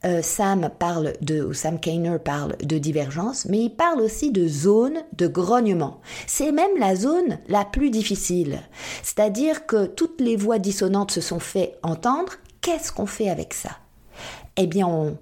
euh, 0.04 0.22
Sam 0.22 0.70
parle 0.78 1.14
de, 1.22 1.54
Sam 1.54 1.80
Kainer 1.80 2.18
parle 2.20 2.58
de 2.58 2.78
divergence, 2.78 3.46
mais 3.46 3.60
il 3.60 3.70
parle 3.70 4.02
aussi 4.02 4.32
de 4.32 4.46
zone 4.48 5.04
de 5.16 5.28
grognement. 5.28 6.02
C'est 6.26 6.52
même 6.52 6.78
la 6.78 6.96
zone 6.96 7.38
la 7.48 7.64
plus 7.64 7.90
difficile. 7.90 8.60
C'est-à-dire 9.04 9.66
que 9.66 9.86
toutes 9.86 10.20
les 10.20 10.36
voix 10.36 10.60
dissonantes 10.60 11.12
se 11.12 11.22
sont 11.22 11.40
fait 11.40 11.78
entendre. 11.82 12.34
Qu'est-ce 12.60 12.92
qu'on 12.92 13.06
fait 13.06 13.30
avec 13.30 13.54
ça? 13.54 13.78
Eh 14.58 14.68
bien, 14.68 14.88
on 14.88 15.18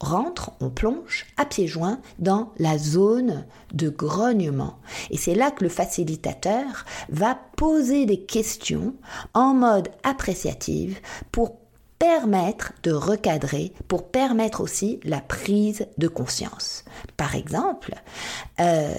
rentre, 0.00 0.52
on 0.60 0.70
plonge 0.70 1.26
à 1.36 1.44
pieds 1.44 1.66
joints 1.66 2.00
dans 2.18 2.52
la 2.58 2.78
zone 2.78 3.44
de 3.72 3.88
grognement. 3.88 4.78
Et 5.10 5.16
c'est 5.16 5.34
là 5.34 5.50
que 5.50 5.64
le 5.64 5.70
facilitateur 5.70 6.84
va 7.08 7.38
poser 7.56 8.06
des 8.06 8.20
questions 8.20 8.94
en 9.34 9.54
mode 9.54 9.88
appréciative 10.02 10.98
pour 11.32 11.56
permettre 11.98 12.72
de 12.82 12.92
recadrer, 12.92 13.72
pour 13.88 14.08
permettre 14.08 14.60
aussi 14.60 15.00
la 15.04 15.20
prise 15.20 15.86
de 15.96 16.08
conscience. 16.08 16.84
Par 17.16 17.34
exemple, 17.34 17.94
euh, 18.60 18.94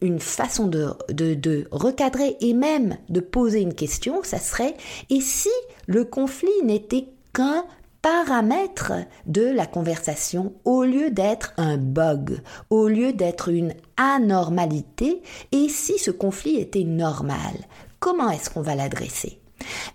une 0.00 0.20
façon 0.20 0.66
de, 0.66 0.94
de, 1.08 1.66
recadrer 1.70 2.36
et 2.40 2.52
même 2.52 2.98
de 3.08 3.20
poser 3.20 3.62
une 3.62 3.74
question, 3.74 4.22
ça 4.22 4.38
serait 4.38 4.76
et 5.10 5.20
si 5.20 5.50
le 5.86 6.04
conflit 6.04 6.62
n'était 6.62 7.08
qu'un 7.32 7.64
paramètre 8.06 8.92
de 9.26 9.42
la 9.42 9.66
conversation 9.66 10.52
au 10.64 10.84
lieu 10.84 11.10
d'être 11.10 11.52
un 11.56 11.76
bug, 11.76 12.40
au 12.70 12.86
lieu 12.86 13.12
d'être 13.12 13.48
une 13.48 13.74
anormalité, 13.96 15.22
et 15.50 15.68
si 15.68 15.98
ce 15.98 16.12
conflit 16.12 16.54
était 16.54 16.84
normal, 16.84 17.56
comment 17.98 18.30
est-ce 18.30 18.48
qu'on 18.48 18.60
va 18.60 18.76
l'adresser? 18.76 19.40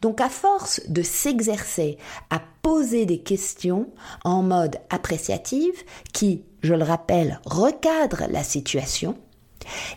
Donc 0.01 0.19
à 0.19 0.27
force 0.27 0.81
de 0.89 1.01
s'exercer 1.03 1.97
à 2.29 2.41
poser 2.61 3.05
des 3.05 3.19
questions 3.19 3.87
en 4.25 4.43
mode 4.43 4.75
appréciative 4.89 5.81
qui, 6.11 6.43
je 6.63 6.73
le 6.73 6.83
rappelle, 6.83 7.39
recadre 7.45 8.23
la 8.29 8.43
situation, 8.43 9.15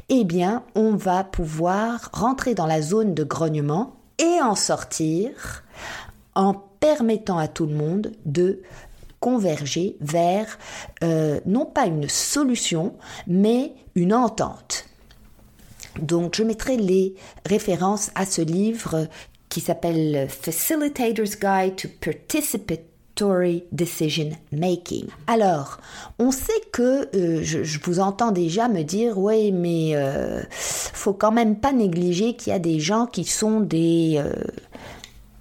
eh 0.09 0.23
bien 0.23 0.63
on 0.77 0.95
va 0.95 1.25
pouvoir 1.25 2.11
rentrer 2.13 2.55
dans 2.55 2.67
la 2.67 2.81
zone 2.81 3.13
de 3.13 3.25
grognement 3.25 3.97
et 4.19 4.41
en 4.41 4.55
sortir 4.55 5.65
en 6.37 6.55
permettant 6.85 7.39
à 7.39 7.49
tout 7.49 7.65
le 7.65 7.75
monde 7.75 8.13
de 8.27 8.61
converger 9.19 9.97
vers 10.03 10.59
euh, 11.03 11.41
non 11.47 11.65
pas 11.65 11.87
une 11.87 12.11
solution, 12.11 12.93
mais 13.27 13.73
une 13.95 14.13
entente. 14.13 14.85
Donc 15.99 16.35
je 16.37 16.43
mettrai 16.43 16.77
les 16.77 17.15
références 17.47 18.11
à 18.15 18.27
ce 18.27 18.43
livre 18.43 19.09
qui 19.49 19.63
s'appelle 19.63 20.29
Facilitator's 20.29 21.39
Guide 21.41 21.77
to 21.77 21.89
Participatory 22.03 23.65
Decision 23.73 24.33
Making. 24.53 25.07
Alors, 25.27 25.79
on 26.19 26.33
sait 26.33 26.53
que 26.71 27.09
euh, 27.17 27.43
je, 27.43 27.79
vous 27.83 28.01
entends 28.01 28.31
déjà 28.31 28.69
me 28.69 28.83
dire 28.83 29.17
oui, 29.17 29.53
mais 29.53 29.93
euh, 29.95 30.43
faut 30.51 31.15
quand 31.15 31.33
même 31.33 31.57
pas 31.57 31.73
négliger 31.73 32.37
qu'il 32.37 32.53
y 32.53 32.57
a 32.57 32.59
des 32.59 32.79
gens 32.79 33.07
qui 33.07 33.25
sont 33.25 33.61
des 33.61 34.23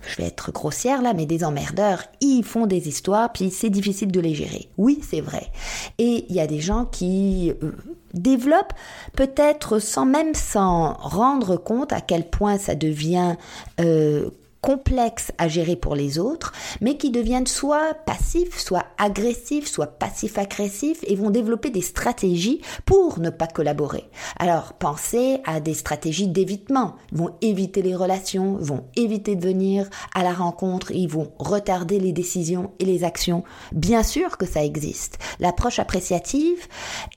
je 0.07 0.17
vais 0.17 0.27
être 0.27 0.51
grossière 0.51 1.01
là, 1.01 1.13
mais 1.13 1.25
des 1.25 1.43
emmerdeurs, 1.43 2.03
ils 2.21 2.43
font 2.43 2.65
des 2.65 2.87
histoires, 2.87 3.31
puis 3.31 3.51
c'est 3.51 3.69
difficile 3.69 4.11
de 4.11 4.19
les 4.19 4.35
gérer. 4.35 4.69
Oui, 4.77 4.99
c'est 5.07 5.21
vrai. 5.21 5.51
Et 5.97 6.25
il 6.29 6.35
y 6.35 6.39
a 6.39 6.47
des 6.47 6.59
gens 6.59 6.85
qui 6.85 7.53
euh, 7.63 7.71
développent, 8.13 8.73
peut-être 9.15 9.79
sans 9.79 10.05
même 10.05 10.33
s'en 10.33 10.93
rendre 10.93 11.57
compte 11.57 11.93
à 11.93 12.01
quel 12.01 12.29
point 12.29 12.57
ça 12.57 12.75
devient 12.75 13.35
euh, 13.79 14.29
complexes 14.63 15.33
à 15.37 15.49
gérer 15.49 15.75
pour 15.75 15.93
les 15.93 16.17
autres, 16.17 16.53
mais 16.79 16.95
qui 16.95 17.11
deviennent 17.11 17.47
soit 17.47 17.93
passifs, 18.05 18.57
soit 18.57 18.85
agressifs, 18.97 19.67
soit 19.67 19.99
passifs-agressifs 19.99 21.03
et 21.05 21.15
vont 21.15 21.29
développer 21.29 21.69
des 21.69 21.81
stratégies 21.81 22.61
pour 22.85 23.19
ne 23.19 23.29
pas 23.29 23.47
collaborer. 23.47 24.09
Alors 24.39 24.73
pensez 24.73 25.41
à 25.45 25.59
des 25.59 25.73
stratégies 25.73 26.29
d'évitement. 26.29 26.95
Ils 27.11 27.17
vont 27.17 27.35
éviter 27.41 27.81
les 27.81 27.93
relations, 27.93 28.55
vont 28.55 28.85
éviter 28.95 29.35
de 29.35 29.45
venir 29.45 29.89
à 30.15 30.23
la 30.23 30.33
rencontre, 30.33 30.91
ils 30.91 31.09
vont 31.09 31.33
retarder 31.37 31.99
les 31.99 32.13
décisions 32.13 32.71
et 32.79 32.85
les 32.85 33.03
actions. 33.03 33.43
Bien 33.73 34.01
sûr 34.01 34.37
que 34.37 34.45
ça 34.45 34.63
existe. 34.63 35.19
L'approche 35.41 35.79
appréciative 35.79 36.67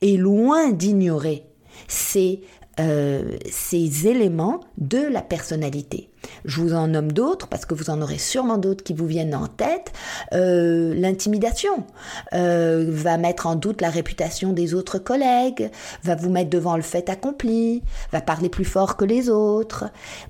est 0.01 0.17
loin 0.17 0.71
d'ignorer 0.71 1.45
ces 1.87 2.41
euh, 2.79 3.37
ces 3.49 4.07
éléments 4.07 4.59
de 4.77 4.99
la 4.99 5.21
personnalité. 5.21 6.09
Je 6.45 6.61
vous 6.61 6.73
en 6.73 6.87
nomme 6.87 7.11
d'autres 7.11 7.47
parce 7.47 7.65
que 7.65 7.73
vous 7.73 7.89
en 7.89 8.01
aurez 8.01 8.17
sûrement 8.17 8.57
d'autres 8.57 8.83
qui 8.83 8.93
vous 8.93 9.07
viennent 9.07 9.35
en 9.35 9.47
tête. 9.47 9.91
Euh, 10.33 10.93
l'intimidation 10.93 11.85
euh, 12.33 12.85
va 12.89 13.17
mettre 13.17 13.47
en 13.47 13.55
doute 13.55 13.81
la 13.81 13.89
réputation 13.89 14.53
des 14.53 14.73
autres 14.73 14.99
collègues, 14.99 15.71
va 16.03 16.15
vous 16.15 16.29
mettre 16.29 16.49
devant 16.49 16.75
le 16.75 16.83
fait 16.83 17.09
accompli, 17.09 17.81
va 18.11 18.21
parler 18.21 18.49
plus 18.49 18.65
fort 18.65 18.95
que 18.95 19.05
les 19.05 19.29
autres, 19.29 19.85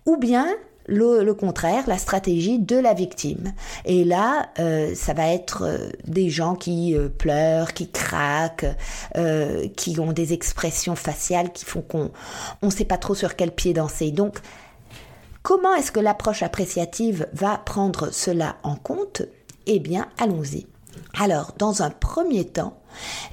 ou 0.05 0.17
bien 0.17 0.47
le, 0.87 1.31
contraire, 1.33 1.83
la 1.87 1.97
stratégie 1.97 2.59
de 2.59 2.77
la 2.77 2.93
victime. 2.93 3.53
Et 3.85 4.03
là, 4.03 4.49
euh, 4.59 4.95
ça 4.95 5.13
va 5.13 5.27
être 5.27 5.63
euh, 5.63 5.89
des 6.05 6.29
gens 6.29 6.55
qui 6.55 6.95
euh, 6.95 7.09
pleurent, 7.09 7.73
qui 7.73 7.89
craquent, 7.89 8.65
qui 9.75 9.99
ont 9.99 10.11
des 10.11 10.33
expressions 10.33 10.95
faciales 10.95 11.51
qui 11.51 11.65
font 11.65 11.81
qu'on 11.81 12.11
ne 12.61 12.69
sait 12.69 12.85
pas 12.85 12.97
trop 12.97 13.15
sur 13.15 13.35
quel 13.35 13.51
pied 13.51 13.73
danser. 13.73 14.11
Donc, 14.11 14.39
comment 15.41 15.73
est-ce 15.75 15.91
que 15.91 15.99
l'approche 15.99 16.43
appréciative 16.43 17.27
va 17.33 17.57
prendre 17.57 18.11
cela 18.11 18.57
en 18.63 18.75
compte? 18.75 19.23
Eh 19.65 19.79
bien, 19.79 20.07
allons-y. 20.17 20.67
Alors, 21.19 21.53
dans 21.57 21.81
un 21.81 21.89
premier 21.89 22.45
temps, 22.45 22.77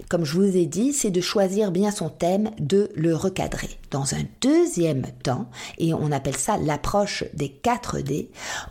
comme 0.08 0.24
je 0.24 0.34
vous 0.34 0.56
ai 0.56 0.66
dit, 0.66 0.92
c'est 0.92 1.10
de 1.10 1.20
choisir 1.20 1.70
bien 1.70 1.90
son 1.90 2.08
thème, 2.08 2.50
de 2.58 2.90
le 2.94 3.14
recadrer. 3.14 3.70
Dans 3.90 4.14
un 4.14 4.22
deuxième 4.40 5.06
temps, 5.22 5.46
et 5.78 5.94
on 5.94 6.12
appelle 6.12 6.36
ça 6.36 6.56
l'approche 6.56 7.24
des 7.34 7.48
4D, 7.48 8.28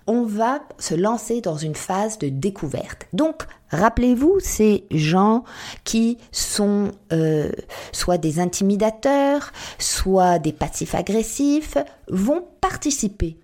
on 0.07 0.23
va 0.23 0.61
se 0.79 0.95
lancer 0.95 1.41
dans 1.41 1.57
une 1.57 1.75
phase 1.75 2.19
de 2.19 2.29
découverte. 2.29 3.07
Donc, 3.13 3.43
rappelez-vous, 3.69 4.39
ces 4.39 4.85
gens 4.91 5.43
qui 5.83 6.17
sont 6.31 6.91
euh, 7.11 7.51
soit 7.91 8.17
des 8.17 8.39
intimidateurs, 8.39 9.51
soit 9.79 10.39
des 10.39 10.53
passifs 10.53 10.95
agressifs, 10.95 11.77
vont 12.09 12.45
participer 12.61 13.37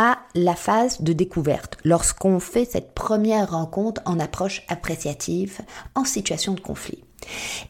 à 0.00 0.20
la 0.36 0.54
phase 0.54 1.00
de 1.02 1.12
découverte, 1.12 1.76
lorsqu'on 1.82 2.38
fait 2.38 2.64
cette 2.64 2.94
première 2.94 3.50
rencontre 3.50 4.00
en 4.04 4.20
approche 4.20 4.62
appréciative 4.68 5.58
en 5.96 6.04
situation 6.04 6.54
de 6.54 6.60
conflit. 6.60 7.02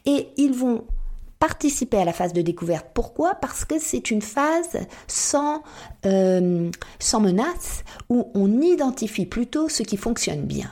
Et 0.05 0.27
ils 0.37 0.53
vont 0.53 0.83
participer 1.39 1.97
à 1.97 2.05
la 2.05 2.13
phase 2.13 2.31
de 2.31 2.43
découverte. 2.43 2.85
Pourquoi? 2.93 3.33
Parce 3.33 3.65
que 3.65 3.79
c'est 3.79 4.11
une 4.11 4.21
phase 4.21 4.77
sans, 5.07 5.63
euh, 6.05 6.69
sans 6.99 7.19
menace, 7.19 7.83
où 8.09 8.29
on 8.35 8.61
identifie 8.61 9.25
plutôt 9.25 9.67
ce 9.67 9.81
qui 9.81 9.97
fonctionne 9.97 10.43
bien. 10.43 10.71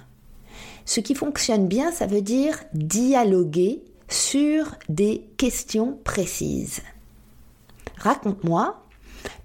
Ce 0.86 1.00
qui 1.00 1.16
fonctionne 1.16 1.68
bien, 1.68 1.92
ça 1.92 2.06
veut 2.06 2.22
dire 2.22 2.60
dialoguer 2.76 3.82
sur 4.10 4.76
des 4.90 5.28
questions 5.38 5.98
précises. 6.04 6.84
Raconte-moi 7.98 8.80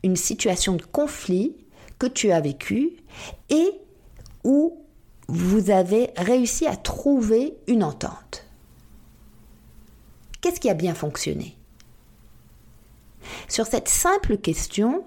une 0.03 0.17
situation 0.17 0.75
de 0.75 0.83
conflit 0.83 1.57
que 2.03 2.09
tu 2.09 2.33
as 2.33 2.41
vécu 2.41 2.97
et 3.49 3.71
où 4.43 4.77
vous 5.29 5.71
avez 5.71 6.11
réussi 6.17 6.67
à 6.67 6.75
trouver 6.75 7.55
une 7.69 7.85
entente. 7.85 8.45
Qu'est-ce 10.41 10.59
qui 10.59 10.69
a 10.69 10.75
bien 10.75 10.95
fonctionné? 10.95 11.57
Sur 13.49 13.69
cette 13.69 13.87
simple 13.87 14.37
question, 14.37 15.05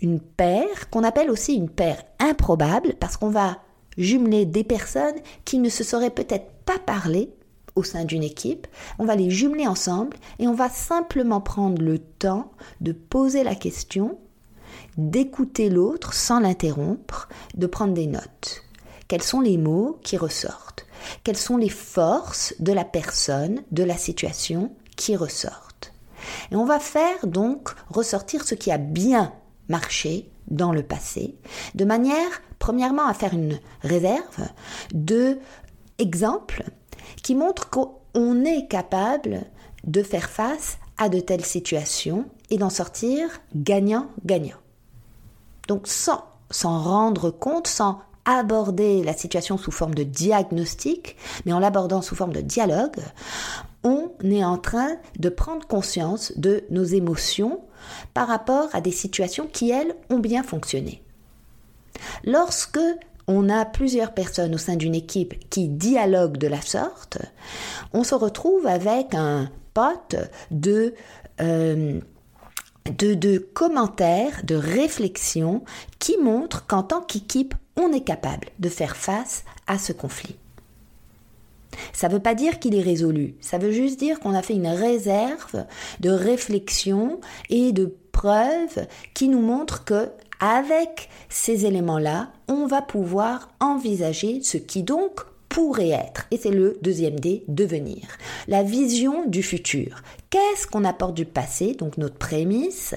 une 0.00 0.20
paire, 0.20 0.88
qu'on 0.88 1.04
appelle 1.04 1.30
aussi 1.30 1.54
une 1.54 1.68
paire 1.68 2.02
improbable, 2.18 2.94
parce 2.98 3.18
qu'on 3.18 3.28
va 3.28 3.58
jumeler 3.98 4.46
des 4.46 4.64
personnes 4.64 5.20
qui 5.44 5.58
ne 5.58 5.68
se 5.68 5.84
seraient 5.84 6.08
peut-être 6.08 6.50
pas 6.64 6.78
parlé 6.78 7.28
au 7.74 7.82
sein 7.82 8.06
d'une 8.06 8.22
équipe, 8.22 8.66
on 8.98 9.04
va 9.04 9.16
les 9.16 9.28
jumeler 9.28 9.66
ensemble 9.66 10.16
et 10.38 10.48
on 10.48 10.54
va 10.54 10.70
simplement 10.70 11.42
prendre 11.42 11.82
le 11.82 11.98
temps 11.98 12.52
de 12.80 12.92
poser 12.92 13.44
la 13.44 13.54
question 13.54 14.18
d'écouter 14.96 15.68
l'autre 15.68 16.14
sans 16.14 16.40
l'interrompre, 16.40 17.28
de 17.54 17.66
prendre 17.66 17.94
des 17.94 18.06
notes. 18.06 18.62
Quels 19.08 19.22
sont 19.22 19.40
les 19.40 19.56
mots 19.56 19.98
qui 20.02 20.16
ressortent? 20.16 20.86
Quelles 21.22 21.36
sont 21.36 21.56
les 21.56 21.68
forces 21.68 22.54
de 22.58 22.72
la 22.72 22.84
personne, 22.84 23.62
de 23.70 23.84
la 23.84 23.96
situation 23.96 24.72
qui 24.96 25.16
ressortent? 25.16 25.92
Et 26.50 26.56
on 26.56 26.64
va 26.64 26.80
faire 26.80 27.26
donc 27.26 27.70
ressortir 27.88 28.44
ce 28.44 28.54
qui 28.54 28.72
a 28.72 28.78
bien 28.78 29.32
marché 29.68 30.30
dans 30.48 30.72
le 30.72 30.82
passé, 30.82 31.36
de 31.74 31.84
manière, 31.84 32.42
premièrement, 32.58 33.06
à 33.06 33.14
faire 33.14 33.34
une 33.34 33.58
réserve 33.82 34.48
de 34.92 35.38
exemples 35.98 36.64
qui 37.22 37.34
montrent 37.34 37.70
qu'on 37.70 38.44
est 38.44 38.68
capable 38.68 39.44
de 39.84 40.02
faire 40.02 40.30
face 40.30 40.78
à 40.98 41.08
de 41.08 41.20
telles 41.20 41.44
situations 41.44 42.26
et 42.50 42.58
d'en 42.58 42.70
sortir 42.70 43.28
gagnant-gagnant. 43.54 44.56
Donc 45.68 45.86
sans 45.86 46.24
s'en 46.50 46.80
rendre 46.80 47.30
compte, 47.30 47.66
sans 47.66 48.00
aborder 48.24 49.02
la 49.04 49.14
situation 49.14 49.56
sous 49.56 49.70
forme 49.70 49.94
de 49.94 50.02
diagnostic, 50.02 51.16
mais 51.44 51.52
en 51.52 51.60
l'abordant 51.60 52.02
sous 52.02 52.16
forme 52.16 52.32
de 52.32 52.40
dialogue, 52.40 53.00
on 53.84 54.10
est 54.24 54.44
en 54.44 54.58
train 54.58 54.96
de 55.18 55.28
prendre 55.28 55.66
conscience 55.66 56.32
de 56.36 56.64
nos 56.70 56.84
émotions 56.84 57.60
par 58.14 58.26
rapport 58.26 58.68
à 58.72 58.80
des 58.80 58.90
situations 58.90 59.46
qui, 59.46 59.70
elles, 59.70 59.94
ont 60.10 60.18
bien 60.18 60.42
fonctionné. 60.42 61.02
Lorsque 62.24 62.80
on 63.28 63.48
a 63.48 63.64
plusieurs 63.64 64.12
personnes 64.12 64.54
au 64.54 64.58
sein 64.58 64.76
d'une 64.76 64.94
équipe 64.94 65.48
qui 65.50 65.68
dialoguent 65.68 66.38
de 66.38 66.48
la 66.48 66.60
sorte, 66.60 67.18
on 67.92 68.02
se 68.02 68.14
retrouve 68.14 68.66
avec 68.66 69.14
un 69.14 69.50
pote 69.72 70.16
de... 70.50 70.94
Euh, 71.40 72.00
de, 72.98 73.38
commentaires, 73.38 74.42
de 74.44 74.54
réflexions 74.54 75.62
qui 75.98 76.16
montrent 76.18 76.66
qu'en 76.66 76.82
tant 76.82 77.00
qu'équipe, 77.00 77.54
on 77.76 77.92
est 77.92 78.04
capable 78.04 78.48
de 78.58 78.68
faire 78.68 78.96
face 78.96 79.44
à 79.66 79.78
ce 79.78 79.92
conflit. 79.92 80.36
Ça 81.92 82.08
ne 82.08 82.14
veut 82.14 82.20
pas 82.20 82.34
dire 82.34 82.58
qu'il 82.58 82.74
est 82.74 82.82
résolu, 82.82 83.34
ça 83.40 83.58
veut 83.58 83.72
juste 83.72 83.98
dire 83.98 84.18
qu'on 84.20 84.34
a 84.34 84.42
fait 84.42 84.54
une 84.54 84.68
réserve 84.68 85.66
de 86.00 86.10
réflexion 86.10 87.20
et 87.50 87.72
de 87.72 87.94
preuves 88.12 88.86
qui 89.12 89.28
nous 89.28 89.42
montrent 89.42 89.84
que 89.84 90.10
avec 90.40 91.08
ces 91.28 91.66
éléments-là, 91.66 92.30
on 92.48 92.66
va 92.66 92.82
pouvoir 92.82 93.50
envisager 93.60 94.42
ce 94.42 94.56
qui 94.56 94.82
donc 94.82 95.20
pourrait 95.56 95.88
être. 95.88 96.26
Et 96.30 96.36
c'est 96.36 96.50
le 96.50 96.76
deuxième 96.82 97.18
D, 97.18 97.42
devenir. 97.48 98.02
La 98.46 98.62
vision 98.62 99.26
du 99.26 99.42
futur. 99.42 100.02
Qu'est-ce 100.28 100.66
qu'on 100.66 100.84
apporte 100.84 101.14
du 101.14 101.24
passé, 101.24 101.72
donc 101.72 101.96
notre 101.96 102.18
prémisse, 102.18 102.94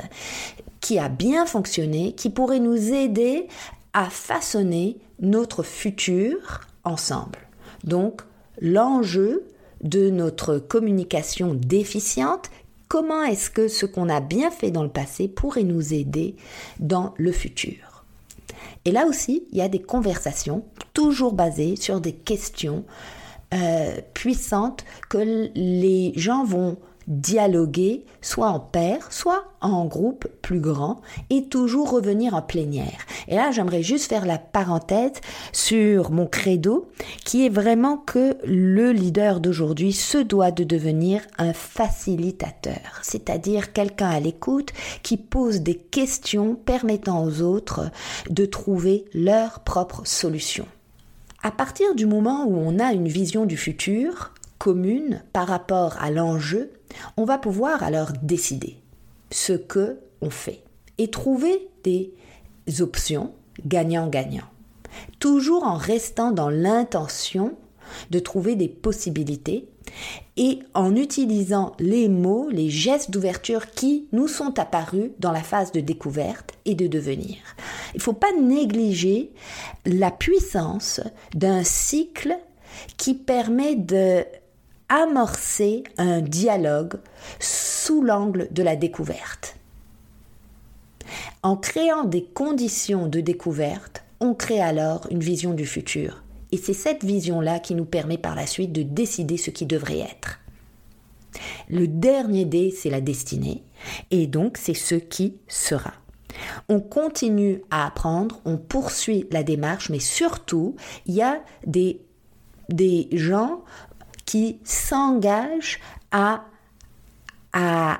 qui 0.82 1.00
a 1.00 1.08
bien 1.08 1.46
fonctionné, 1.46 2.12
qui 2.12 2.30
pourrait 2.30 2.60
nous 2.60 2.92
aider 2.92 3.48
à 3.94 4.10
façonner 4.10 4.98
notre 5.22 5.64
futur 5.64 6.68
ensemble? 6.84 7.40
Donc, 7.86 8.24
l'enjeu 8.60 9.46
de 9.82 10.10
notre 10.10 10.58
communication 10.58 11.54
déficiente, 11.54 12.52
comment 12.90 13.24
est-ce 13.24 13.50
que 13.50 13.70
ce 13.70 13.86
qu'on 13.86 14.10
a 14.10 14.20
bien 14.20 14.52
fait 14.52 14.72
dans 14.72 14.84
le 14.84 14.90
passé 14.90 15.30
pourrait 15.30 15.64
nous 15.64 15.94
aider 15.94 16.36
dans 16.82 17.14
le 17.16 17.32
futur? 17.32 17.89
Et 18.86 18.92
là 18.92 19.06
aussi, 19.06 19.44
il 19.52 19.58
y 19.58 19.62
a 19.62 19.70
des 19.70 19.82
conversations 19.82 20.64
toujours 20.94 21.34
basées 21.34 21.76
sur 21.76 22.02
des 22.02 22.14
questions 22.14 22.86
euh, 23.54 24.00
puissantes 24.14 24.86
que 25.10 25.50
les 25.56 26.14
gens 26.16 26.44
vont 26.44 26.78
dialoguer 27.10 28.06
soit 28.22 28.50
en 28.50 28.60
paire, 28.60 29.12
soit 29.12 29.46
en 29.62 29.86
groupe 29.86 30.28
plus 30.42 30.60
grand 30.60 31.02
et 31.30 31.46
toujours 31.46 31.90
revenir 31.90 32.36
en 32.36 32.42
plénière. 32.42 33.06
Et 33.28 33.36
là, 33.36 33.52
j'aimerais 33.52 33.84
juste 33.84 34.10
faire 34.10 34.26
la 34.26 34.38
parenthèse 34.38 35.14
sur 35.52 36.12
mon 36.12 36.28
credo 36.28 36.90
qui 37.26 37.46
est 37.46 37.50
vraiment 37.50 37.98
que 37.98 38.38
le 38.46 38.92
leader 38.92 39.40
d'aujourd'hui 39.40 39.92
se 39.92 40.20
doit 40.20 40.52
de 40.52 40.64
devenir 40.64 41.22
un 41.38 41.54
facilitateur, 41.54 43.00
c'est-à-dire 43.02 43.74
quelqu'un 43.74 44.10
à 44.10 44.20
l'écoute 44.20 44.72
qui 45.04 45.18
pose 45.18 45.62
des 45.62 45.76
questions 45.76 46.56
permettant 46.56 47.24
aux 47.24 47.42
autres 47.42 47.90
de 48.30 48.46
trouver 48.46 49.06
leur 49.14 49.62
propre 49.62 50.02
solution. 50.06 50.66
À 51.42 51.52
partir 51.52 51.96
du 51.96 52.06
moment 52.06 52.46
où 52.46 52.56
on 52.58 52.80
a 52.80 52.92
une 52.92 53.08
vision 53.08 53.46
du 53.46 53.56
futur, 53.56 54.34
commune 54.60 55.24
par 55.34 55.48
rapport 55.48 55.98
à 56.00 56.12
l'enjeu, 56.12 56.72
on 57.18 57.26
va 57.26 57.38
pouvoir 57.38 57.82
alors 57.82 58.12
décider 58.22 58.78
ce 59.32 59.54
que 59.54 60.00
on 60.22 60.30
fait 60.30 60.64
et 60.98 61.10
trouver 61.10 61.70
des 61.84 62.14
options, 62.80 63.32
gagnant-gagnant. 63.66 64.48
Toujours 65.20 65.64
en 65.64 65.78
restant 65.78 66.32
dans 66.32 66.50
l'intention 66.50 67.56
de 68.12 68.20
trouver 68.20 68.56
des 68.56 68.68
possibilités 68.68 69.68
et 70.38 70.60
en 70.74 70.96
utilisant 70.96 71.74
les 71.80 72.10
mots, 72.10 72.50
les 72.52 72.70
gestes 72.70 73.12
d'ouverture 73.12 73.72
qui 73.72 74.08
nous 74.12 74.28
sont 74.28 74.60
apparus 74.60 75.12
dans 75.20 75.32
la 75.32 75.42
phase 75.42 75.72
de 75.72 75.80
découverte 75.80 76.52
et 76.66 76.76
de 76.76 76.88
devenir. 76.88 77.38
Il 77.94 77.98
ne 77.98 78.02
faut 78.02 78.14
pas 78.14 78.32
négliger 78.40 79.32
la 79.86 80.12
puissance 80.12 81.02
d'un 81.34 81.64
cycle 81.64 82.38
qui 82.98 83.16
permet 83.16 83.76
de 83.76 84.24
amorcer 84.90 85.84
un 85.98 86.22
dialogue 86.22 86.96
sous 87.40 88.02
l'angle 88.02 88.48
de 88.52 88.64
la 88.64 88.76
découverte. 88.76 89.56
En 91.42 91.56
créant 91.56 92.04
des 92.04 92.24
conditions 92.24 93.08
de 93.08 93.22
découverte, 93.22 94.04
on 94.20 94.34
crée 94.34 94.62
alors 94.62 95.08
une 95.10 95.22
vision 95.22 95.54
du 95.54 95.66
futur 95.66 96.24
et 96.52 96.58
c'est 96.58 96.74
cette 96.74 97.04
vision-là 97.04 97.60
qui 97.60 97.76
nous 97.76 97.86
permet 97.86 98.18
par 98.18 98.36
la 98.36 98.48
suite 98.48 98.72
de 98.72 98.84
décider 98.84 99.38
ce 99.38 99.52
qui 99.52 99.66
devrait 99.66 100.00
être. 100.00 100.40
Le 101.70 101.88
dernier 101.88 102.46
dé, 102.46 102.72
c'est 102.72 102.90
la 102.90 103.02
destinée, 103.02 103.64
et 104.10 104.26
donc 104.26 104.58
c'est 104.58 104.74
ce 104.74 104.96
qui 104.96 105.36
sera. 105.48 105.94
On 106.70 106.80
continue 106.80 107.62
à 107.70 107.86
apprendre, 107.86 108.42
on 108.46 108.58
poursuit 108.58 109.28
la 109.32 109.44
démarche, 109.44 109.90
mais 109.90 110.00
surtout, 110.00 110.76
il 111.06 111.16
y 111.16 111.22
a 111.22 111.42
des, 111.66 112.02
des 112.70 113.10
gens 113.12 113.64
qui 114.30 114.60
s'engagent 114.64 115.80
à, 116.12 116.44
à, 117.52 117.98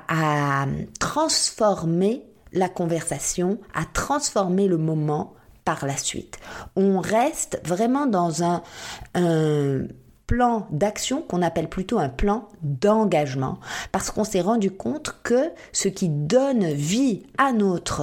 à 0.62 0.66
transformer 1.00 2.22
la 2.52 2.68
conversation, 2.68 3.58
à 3.74 3.84
transformer 3.84 4.68
le 4.68 4.78
moment 4.78 5.34
par 5.64 5.84
la 5.86 5.96
suite. 5.96 6.38
On 6.76 7.00
reste 7.00 7.60
vraiment 7.64 8.06
dans 8.06 8.44
un, 8.44 8.62
plan 10.28 10.68
d'action 10.70 11.22
qu'on 11.22 11.42
appelle 11.42 11.68
plutôt 11.68 11.98
un 11.98 12.08
plan 12.08 12.48
d'engagement, 12.62 13.58
parce 13.90 14.12
qu'on 14.12 14.22
s'est 14.22 14.40
rendu 14.40 14.70
compte 14.70 15.16
que 15.24 15.50
ce 15.72 15.88
qui 15.88 16.08
donne 16.08 16.66
vie 16.66 17.24
à 17.36 17.52
notre 17.52 18.02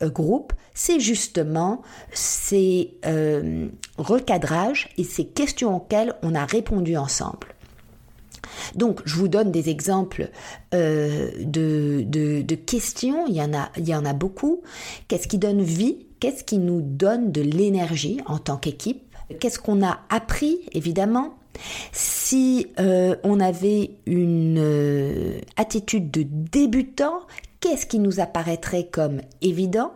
euh, 0.00 0.08
groupe, 0.08 0.52
c'est 0.74 1.00
justement 1.00 1.82
ces 2.12 2.96
euh, 3.04 3.66
recadrages 3.98 4.90
et 4.96 5.02
ces 5.02 5.26
questions 5.26 5.74
auxquelles 5.74 6.14
on 6.22 6.36
a 6.36 6.44
répondu 6.44 6.96
ensemble. 6.96 7.55
Donc, 8.74 9.00
je 9.04 9.14
vous 9.16 9.28
donne 9.28 9.50
des 9.50 9.68
exemples 9.68 10.30
euh, 10.74 11.30
de, 11.38 12.54
questions. 12.54 13.26
Il 13.28 13.34
y 13.34 13.42
en 13.42 13.54
a, 13.54 13.70
il 13.76 13.88
y 13.88 13.94
en 13.94 14.04
a 14.04 14.12
beaucoup. 14.12 14.62
Qu'est-ce 15.08 15.28
qui 15.28 15.38
donne 15.38 15.62
vie? 15.62 16.06
Qu'est-ce 16.20 16.44
qui 16.44 16.58
nous 16.58 16.80
donne 16.80 17.32
de 17.32 17.42
l'énergie 17.42 18.20
en 18.26 18.38
tant 18.38 18.56
qu'équipe? 18.56 19.02
Qu'est-ce 19.40 19.58
qu'on 19.58 19.84
a 19.84 20.00
appris, 20.08 20.60
évidemment? 20.72 21.34
Si 21.92 22.68
euh, 22.78 23.16
on 23.22 23.40
avait 23.40 23.90
une 24.06 24.58
euh, 24.58 25.40
attitude 25.56 26.10
de 26.10 26.22
débutant, 26.22 27.20
qu'est-ce 27.60 27.86
qui 27.86 27.98
nous 27.98 28.20
apparaîtrait 28.20 28.88
comme 28.90 29.20
évident? 29.42 29.92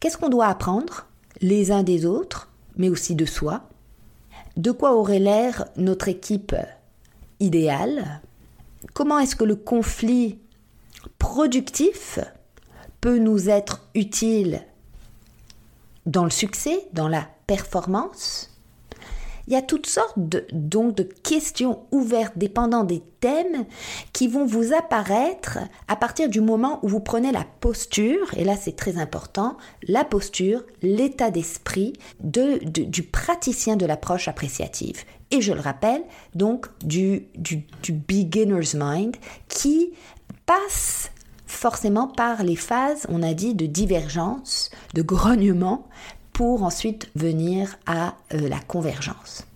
Qu'est-ce 0.00 0.18
qu'on 0.18 0.28
doit 0.28 0.46
apprendre 0.46 1.06
les 1.40 1.70
uns 1.70 1.82
des 1.82 2.06
autres, 2.06 2.50
mais 2.76 2.88
aussi 2.88 3.14
de 3.14 3.24
soi? 3.24 3.62
De 4.56 4.70
quoi 4.70 4.94
aurait 4.94 5.18
l'air 5.18 5.66
notre 5.76 6.08
équipe 6.08 6.54
idéale 7.40 8.20
Comment 8.92 9.18
est-ce 9.18 9.36
que 9.36 9.44
le 9.44 9.56
conflit 9.56 10.38
productif 11.18 12.18
peut 13.00 13.18
nous 13.18 13.48
être 13.48 13.88
utile 13.94 14.62
dans 16.06 16.24
le 16.24 16.30
succès, 16.30 16.86
dans 16.92 17.08
la 17.08 17.26
performance? 17.46 18.50
Il 19.46 19.52
y 19.52 19.56
a 19.56 19.62
toutes 19.62 19.86
sortes 19.86 20.16
de, 20.16 20.46
donc 20.52 20.94
de 20.94 21.02
questions 21.02 21.80
ouvertes 21.90 22.32
dépendant 22.36 22.82
des 22.82 23.02
thèmes 23.20 23.66
qui 24.14 24.26
vont 24.26 24.46
vous 24.46 24.72
apparaître 24.72 25.58
à 25.86 25.96
partir 25.96 26.30
du 26.30 26.40
moment 26.40 26.78
où 26.82 26.88
vous 26.88 27.00
prenez 27.00 27.30
la 27.30 27.44
posture, 27.60 28.32
et 28.36 28.44
là 28.44 28.56
c'est 28.56 28.76
très 28.76 28.96
important, 28.96 29.58
la 29.86 30.04
posture, 30.04 30.64
l'état 30.80 31.30
d'esprit 31.30 31.92
de, 32.20 32.58
du 32.64 33.02
praticien 33.02 33.76
de 33.76 33.84
l'approche 33.84 34.28
appréciative. 34.28 35.04
Et 35.30 35.40
je 35.40 35.52
le 35.52 35.60
rappelle, 35.60 36.02
donc 36.34 36.68
du, 36.84 37.26
du, 37.34 37.66
du 37.82 37.92
beginner's 37.92 38.74
mind 38.74 39.16
qui 39.48 39.92
passe 40.46 41.10
forcément 41.46 42.08
par 42.08 42.42
les 42.42 42.56
phases, 42.56 43.06
on 43.08 43.22
a 43.22 43.34
dit, 43.34 43.54
de 43.54 43.66
divergence, 43.66 44.70
de 44.94 45.02
grognement, 45.02 45.88
pour 46.32 46.62
ensuite 46.62 47.10
venir 47.14 47.76
à 47.86 48.16
euh, 48.34 48.48
la 48.48 48.58
convergence. 48.60 49.46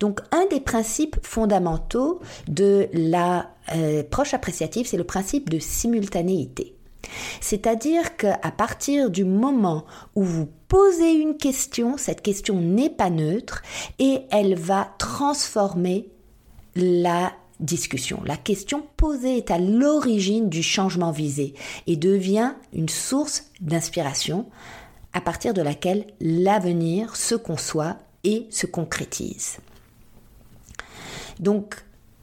Donc 0.00 0.20
un 0.32 0.46
des 0.46 0.60
principes 0.60 1.16
fondamentaux 1.22 2.20
de 2.48 2.88
la 2.92 3.50
euh, 3.74 4.02
appréciative, 4.32 4.86
c'est 4.86 4.96
le 4.96 5.04
principe 5.04 5.50
de 5.50 5.58
simultanéité. 5.58 6.75
C'est-à-dire 7.40 8.16
qu'à 8.16 8.50
partir 8.56 9.10
du 9.10 9.24
moment 9.24 9.84
où 10.14 10.22
vous 10.22 10.48
posez 10.68 11.12
une 11.12 11.36
question, 11.36 11.96
cette 11.96 12.22
question 12.22 12.60
n'est 12.60 12.90
pas 12.90 13.10
neutre 13.10 13.62
et 13.98 14.22
elle 14.30 14.54
va 14.54 14.94
transformer 14.98 16.08
la 16.74 17.32
discussion. 17.60 18.22
La 18.24 18.36
question 18.36 18.86
posée 18.96 19.38
est 19.38 19.50
à 19.50 19.58
l'origine 19.58 20.48
du 20.48 20.62
changement 20.62 21.10
visé 21.10 21.54
et 21.86 21.96
devient 21.96 22.52
une 22.72 22.88
source 22.88 23.50
d'inspiration 23.60 24.46
à 25.12 25.20
partir 25.20 25.54
de 25.54 25.62
laquelle 25.62 26.06
l'avenir 26.20 27.16
se 27.16 27.34
conçoit 27.34 27.96
et 28.24 28.46
se 28.50 28.66
concrétise. 28.66 29.58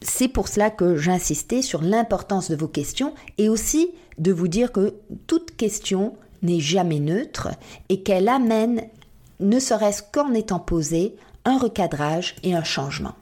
C'est 0.04 0.28
pour 0.28 0.48
cela 0.48 0.70
que 0.70 0.96
j'insistais 0.96 1.62
sur 1.62 1.82
l'importance 1.82 2.50
de 2.50 2.56
vos 2.56 2.68
questions 2.68 3.14
et 3.38 3.48
aussi 3.48 3.90
de 4.18 4.32
vous 4.32 4.48
dire 4.48 4.70
que 4.70 4.94
toute 5.26 5.56
question 5.56 6.14
n'est 6.42 6.60
jamais 6.60 7.00
neutre 7.00 7.48
et 7.88 8.02
qu'elle 8.02 8.28
amène, 8.28 8.82
ne 9.40 9.58
serait-ce 9.58 10.02
qu'en 10.12 10.32
étant 10.34 10.60
posée, 10.60 11.16
un 11.44 11.58
recadrage 11.58 12.36
et 12.42 12.54
un 12.54 12.62
changement. 12.62 13.14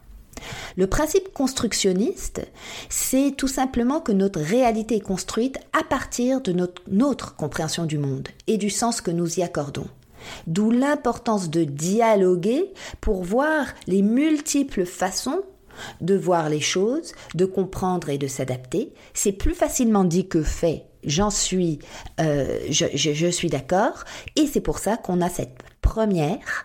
Le 0.77 0.89
principe 0.89 1.33
constructionniste, 1.33 2.43
c'est 2.89 3.35
tout 3.37 3.49
simplement 3.49 4.01
que 4.01 4.13
notre 4.13 4.41
réalité 4.41 4.97
est 4.97 5.01
construite 5.01 5.59
à 5.73 5.85
partir 5.85 6.41
de 6.41 6.53
notre, 6.89 7.37
compréhension 7.37 7.85
du 7.85 7.99
monde 7.99 8.29
et 8.49 8.57
du 8.57 8.71
sens 8.71 9.01
que 9.01 9.13
nous 9.13 9.39
y 9.39 9.43
accordons. 9.43 9.87
D'où 10.49 10.71
l'importance 10.71 11.49
de 11.49 11.65
dialoguer 11.65 12.73
pour 13.01 13.23
voir 13.23 13.67
les 13.87 14.03
multiples 14.03 14.85
façons 14.85 15.43
de 16.01 16.17
voir 16.17 16.49
les 16.49 16.61
choses, 16.61 17.13
de 17.35 17.45
comprendre 17.45 18.09
et 18.09 18.19
de 18.19 18.27
s'adapter. 18.27 18.93
C'est 19.15 19.33
plus 19.33 19.55
facilement 19.55 20.05
dit 20.05 20.29
que 20.29 20.43
fait. 20.43 20.85
J'en 21.05 21.31
suis, 21.31 21.81
euh, 22.21 22.61
je 22.71 23.31
suis 23.31 23.49
d'accord. 23.49 24.05
Et 24.37 24.47
c'est 24.47 24.61
pour 24.61 24.79
ça 24.79 24.97
qu'on 24.97 25.21
a 25.21 25.29
cette 25.29 25.59
première 25.81 26.65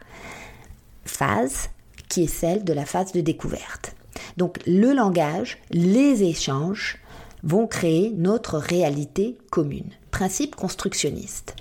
phase 1.05 1.69
qui 2.09 2.23
est 2.23 2.27
celle 2.27 2.63
de 2.63 2.73
la 2.73 2.85
phase 2.85 3.11
de 3.11 3.21
découverte. 3.21 3.95
Donc 4.37 4.59
le 4.65 4.93
langage, 4.93 5.57
les 5.71 6.23
échanges 6.23 6.99
vont 7.43 7.67
créer 7.67 8.13
notre 8.15 8.57
réalité 8.57 9.37
commune. 9.51 9.91
Principe 10.11 10.55
constructionniste. 10.55 11.55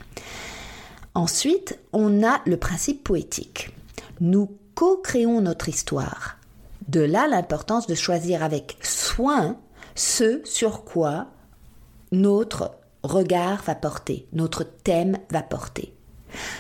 Ensuite, 1.15 1.79
on 1.93 2.23
a 2.23 2.41
le 2.45 2.57
principe 2.57 3.05
poétique. 3.05 3.71
Nous 4.21 4.51
co-créons 4.75 5.41
notre 5.41 5.69
histoire. 5.69 6.36
De 6.89 7.01
là 7.01 7.27
l'importance 7.27 7.87
de 7.87 7.95
choisir 7.95 8.43
avec 8.43 8.77
soin 8.83 9.59
ce 9.95 10.41
sur 10.45 10.85
quoi 10.85 11.29
notre 12.13 12.73
regard 13.03 13.63
va 13.63 13.75
porter, 13.75 14.27
notre 14.33 14.65
thème 14.65 15.19
va 15.31 15.43
porter. 15.43 15.95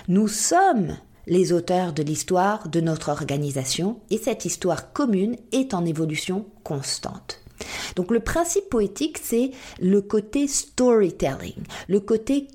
Nous 0.09 0.29
sommes 0.29 0.97
les 1.27 1.53
auteurs 1.53 1.93
de 1.93 2.03
l'histoire 2.03 2.69
de 2.69 2.81
notre 2.81 3.09
organisation 3.09 4.01
et 4.11 4.19
cette 4.19 4.45
histoire 4.45 4.93
commune 4.93 5.37
est 5.53 5.75
en 5.75 5.85
évolution 5.85 6.47
constante. 6.62 7.41
Donc 7.97 8.11
le 8.11 8.21
principe 8.21 8.69
poétique, 8.69 9.19
c'est 9.19 9.51
le 9.81 10.03
côté 10.03 10.47
storytelling, 10.47 11.65
le 11.89 12.01
côté 12.01 12.49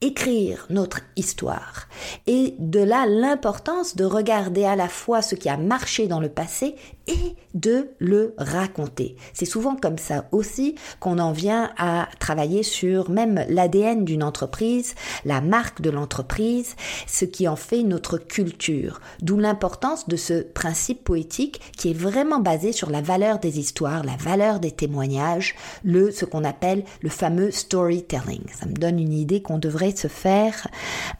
co-écrire 0.00 0.66
notre 0.70 1.00
histoire. 1.16 1.88
Et 2.26 2.54
de 2.58 2.80
là 2.80 3.06
l'importance 3.06 3.96
de 3.96 4.04
regarder 4.04 4.64
à 4.64 4.76
la 4.76 4.88
fois 4.88 5.22
ce 5.22 5.34
qui 5.34 5.48
a 5.48 5.56
marché 5.56 6.06
dans 6.06 6.20
le 6.20 6.28
passé 6.28 6.74
et 7.06 7.36
de 7.54 7.90
le 7.98 8.34
raconter. 8.38 9.16
C'est 9.32 9.44
souvent 9.44 9.76
comme 9.76 9.98
ça 9.98 10.26
aussi 10.32 10.74
qu'on 11.00 11.18
en 11.18 11.32
vient 11.32 11.70
à 11.78 12.08
travailler 12.18 12.62
sur 12.62 13.10
même 13.10 13.44
l'ADN 13.48 14.04
d'une 14.04 14.22
entreprise, 14.22 14.94
la 15.24 15.40
marque 15.40 15.80
de 15.80 15.90
l'entreprise, 15.90 16.74
ce 17.06 17.24
qui 17.24 17.46
en 17.46 17.56
fait 17.56 17.82
notre 17.82 18.18
culture. 18.18 19.00
D'où 19.20 19.38
l'importance 19.38 20.08
de 20.08 20.16
ce 20.16 20.42
principe 20.42 21.04
poétique 21.04 21.60
qui 21.76 21.90
est 21.90 21.98
vraiment 21.98 22.40
basé 22.40 22.72
sur 22.72 22.90
la 22.90 23.02
valeur 23.02 23.38
des 23.38 23.58
histoires, 23.58 24.04
la 24.04 24.16
valeur 24.16 24.60
des 24.60 24.72
témoignages, 24.72 25.54
le 25.84 26.10
ce 26.10 26.24
qu'on 26.24 26.44
appelle 26.44 26.84
le 27.02 27.10
fameux 27.10 27.50
storytelling. 27.50 28.42
Ça 28.58 28.66
me 28.66 28.74
donne 28.74 28.98
une 28.98 29.12
idée 29.12 29.42
qu'on 29.42 29.58
devrait 29.58 29.94
se 29.94 30.08
faire 30.08 30.68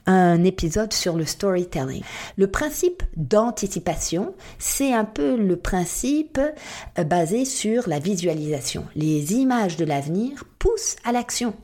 un 0.07 0.43
épisode 0.45 0.93
sur 0.93 1.17
le 1.17 1.25
storytelling. 1.25 2.03
Le 2.37 2.47
principe 2.47 3.03
d'anticipation, 3.17 4.35
c'est 4.59 4.93
un 4.93 5.05
peu 5.05 5.37
le 5.37 5.57
principe 5.57 5.74
euh, 5.75 7.05
basé 7.05 7.45
sur 7.45 7.89
la 7.89 7.99
visualisation. 7.99 8.85
Les 8.95 9.35
images 9.35 9.77
de 9.77 9.85
l'avenir 9.85 10.45
poussent 10.59 10.97
à 11.05 11.13
l'action. 11.13 11.55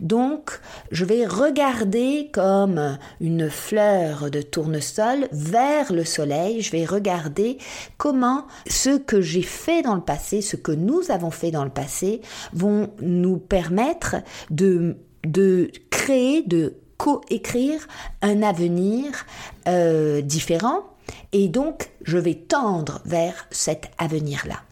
Donc, 0.00 0.60
je 0.90 1.04
vais 1.04 1.26
regarder 1.26 2.28
comme 2.32 2.98
une 3.20 3.48
fleur 3.48 4.30
de 4.30 4.42
tournesol 4.42 5.28
vers 5.32 5.92
le 5.92 6.04
soleil. 6.04 6.60
Je 6.60 6.70
vais 6.70 6.84
regarder 6.84 7.58
comment 7.96 8.46
ce 8.68 8.98
que 8.98 9.20
j'ai 9.20 9.42
fait 9.42 9.82
dans 9.82 9.94
le 9.94 10.02
passé, 10.02 10.42
ce 10.42 10.56
que 10.56 10.72
nous 10.72 11.10
avons 11.10 11.30
fait 11.30 11.50
dans 11.50 11.64
le 11.64 11.70
passé, 11.70 12.20
vont 12.52 12.90
nous 13.00 13.38
permettre 13.38 14.16
de, 14.50 14.96
de 15.24 15.70
créer, 15.90 16.42
de 16.42 16.74
coécrire 16.96 17.86
un 18.22 18.42
avenir 18.42 19.26
euh, 19.66 20.20
différent. 20.20 20.84
Et 21.32 21.48
donc, 21.48 21.90
je 22.02 22.18
vais 22.18 22.34
tendre 22.34 23.00
vers 23.04 23.46
cet 23.50 23.90
avenir-là 23.98 24.62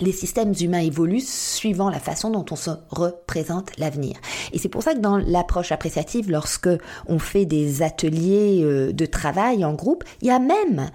les 0.00 0.12
systèmes 0.12 0.52
humains 0.60 0.80
évoluent 0.80 1.20
suivant 1.20 1.88
la 1.88 1.98
façon 1.98 2.30
dont 2.30 2.44
on 2.50 2.56
se 2.56 2.70
représente 2.90 3.76
l'avenir. 3.78 4.16
Et 4.52 4.58
c'est 4.58 4.68
pour 4.68 4.82
ça 4.82 4.94
que 4.94 4.98
dans 4.98 5.16
l'approche 5.16 5.72
appréciative, 5.72 6.30
lorsque 6.30 6.68
on 7.06 7.18
fait 7.18 7.46
des 7.46 7.82
ateliers 7.82 8.62
euh, 8.62 8.92
de 8.92 9.06
travail 9.06 9.64
en 9.64 9.74
groupe, 9.74 10.04
il 10.20 10.28
y 10.28 10.30
a 10.30 10.38
même, 10.38 10.90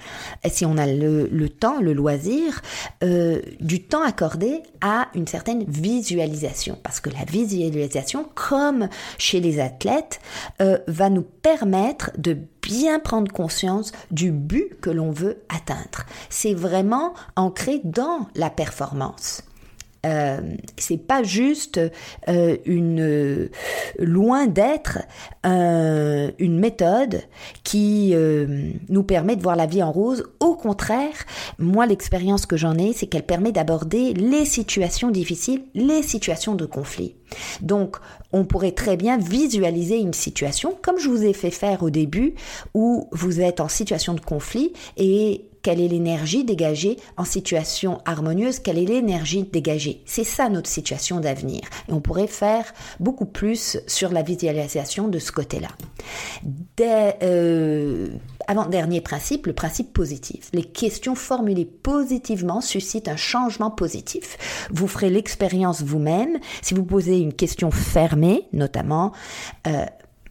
si 0.49 0.65
on 0.65 0.77
a 0.77 0.85
le, 0.85 1.49
temps, 1.49 1.81
le 1.81 1.93
loisir, 1.93 2.61
euh, 3.03 3.41
du 3.59 3.83
temps 3.83 4.03
accordé 4.03 4.61
à 4.81 5.07
une 5.15 5.27
certaine 5.27 5.63
visualisation. 5.63 6.77
Parce 6.83 6.99
que 6.99 7.09
la 7.09 7.25
visualisation, 7.25 8.27
comme 8.35 8.87
chez 9.17 9.39
les 9.39 9.59
athlètes, 9.59 10.19
euh, 10.61 10.77
va 10.87 11.09
nous 11.09 11.23
permettre 11.41 12.11
de 12.17 12.37
bien 12.61 12.99
prendre 12.99 13.31
conscience 13.31 13.91
du 14.11 14.31
but 14.31 14.79
que 14.81 14.89
l'on 14.89 15.11
veut 15.11 15.41
atteindre. 15.49 16.05
C'est 16.29 16.53
vraiment 16.53 17.13
ancré 17.35 17.81
dans 17.83 18.27
la 18.35 18.49
performance. 18.49 19.43
Euh, 20.05 20.41
c'est 20.77 20.97
pas 20.97 21.23
juste 21.23 21.79
euh, 22.27 22.57
une 22.65 23.49
loin 23.99 24.47
d'être 24.47 24.99
euh, 25.45 26.31
une 26.39 26.59
méthode 26.59 27.21
qui 27.63 28.11
euh, 28.13 28.71
nous 28.89 29.03
permet 29.03 29.35
de 29.35 29.41
voir 29.41 29.55
la 29.55 29.65
vie 29.65 29.83
en 29.83 29.91
rose. 29.91 30.23
Au 30.39 30.55
contraire, 30.55 31.13
moi 31.59 31.85
l'expérience 31.85 32.45
que 32.45 32.57
j'en 32.57 32.77
ai, 32.77 32.93
c'est 32.93 33.07
qu'elle 33.07 33.25
permet 33.25 33.51
d'aborder 33.51 34.13
les 34.13 34.45
situations 34.45 35.11
difficiles, 35.11 35.63
les 35.75 36.03
situations 36.03 36.55
de 36.55 36.65
conflit. 36.65 37.15
Donc, 37.61 37.97
on 38.33 38.43
pourrait 38.43 38.73
très 38.73 38.97
bien 38.97 39.17
visualiser 39.17 39.97
une 39.97 40.13
situation, 40.13 40.77
comme 40.81 40.99
je 40.99 41.09
vous 41.09 41.23
ai 41.23 41.33
fait 41.33 41.51
faire 41.51 41.83
au 41.83 41.89
début, 41.89 42.35
où 42.73 43.07
vous 43.11 43.39
êtes 43.41 43.59
en 43.59 43.69
situation 43.69 44.13
de 44.13 44.19
conflit 44.19 44.73
et 44.97 45.45
quelle 45.61 45.79
est 45.79 45.87
l'énergie 45.87 46.43
dégagée 46.43 46.97
en 47.17 47.25
situation 47.25 48.01
harmonieuse, 48.05 48.59
quelle 48.59 48.77
est 48.77 48.85
l'énergie 48.85 49.43
dégagée. 49.43 50.01
C'est 50.05 50.23
ça 50.23 50.49
notre 50.49 50.69
situation 50.69 51.19
d'avenir. 51.19 51.61
Et 51.87 51.93
on 51.93 52.01
pourrait 52.01 52.27
faire 52.27 52.73
beaucoup 52.99 53.25
plus 53.25 53.79
sur 53.87 54.11
la 54.11 54.21
visualisation 54.21 55.07
de 55.07 55.19
ce 55.19 55.31
côté-là. 55.31 55.69
Euh, 56.81 58.07
avant-dernier 58.47 59.01
principe, 59.01 59.47
le 59.47 59.53
principe 59.53 59.93
positif. 59.93 60.49
Les 60.53 60.63
questions 60.63 61.15
formulées 61.15 61.65
positivement 61.65 62.61
suscitent 62.61 63.07
un 63.07 63.15
changement 63.15 63.71
positif. 63.71 64.67
Vous 64.71 64.87
ferez 64.87 65.09
l'expérience 65.09 65.83
vous-même. 65.83 66.39
Si 66.61 66.73
vous 66.73 66.83
posez 66.83 67.19
une 67.19 67.33
question 67.33 67.71
fermée, 67.71 68.47
notamment, 68.51 69.11
euh, 69.67 69.85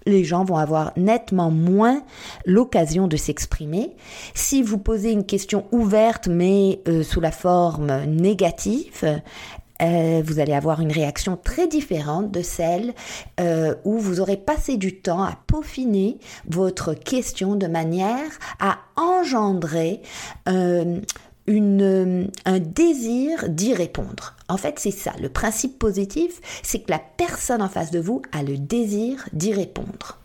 les 0.06 0.24
gens 0.24 0.44
vont 0.44 0.56
avoir 0.56 0.92
nettement 0.96 1.50
moins 1.50 2.02
l'occasion 2.46 3.06
de 3.06 3.16
s'exprimer. 3.16 3.96
Si 4.34 4.62
vous 4.62 4.78
posez 4.78 5.12
une 5.12 5.24
question 5.24 5.66
ouverte 5.72 6.28
mais 6.28 6.80
euh, 6.88 7.02
sous 7.02 7.20
la 7.20 7.32
forme 7.32 8.04
négative, 8.04 9.20
euh, 9.82 10.22
vous 10.24 10.38
allez 10.40 10.52
avoir 10.52 10.80
une 10.80 10.92
réaction 10.92 11.38
très 11.42 11.66
différente 11.66 12.30
de 12.30 12.42
celle 12.42 12.94
euh, 13.40 13.74
où 13.84 13.98
vous 13.98 14.20
aurez 14.20 14.36
passé 14.36 14.76
du 14.76 14.96
temps 14.96 15.22
à 15.22 15.38
peaufiner 15.46 16.18
votre 16.48 16.94
question 16.94 17.56
de 17.56 17.66
manière 17.66 18.30
à 18.58 18.78
engendrer 18.96 20.02
une, 21.46 22.30
un 22.44 22.58
désir 22.58 23.48
d'y 23.48 23.74
répondre. 23.74 24.34
En 24.50 24.56
fait, 24.56 24.80
c'est 24.80 24.90
ça. 24.90 25.12
Le 25.20 25.28
principe 25.28 25.78
positif, 25.78 26.40
c'est 26.64 26.80
que 26.80 26.90
la 26.90 26.98
personne 26.98 27.62
en 27.62 27.68
face 27.68 27.92
de 27.92 28.00
vous 28.00 28.20
a 28.32 28.42
le 28.42 28.58
désir 28.58 29.28
d'y 29.32 29.52
répondre. 29.52 30.18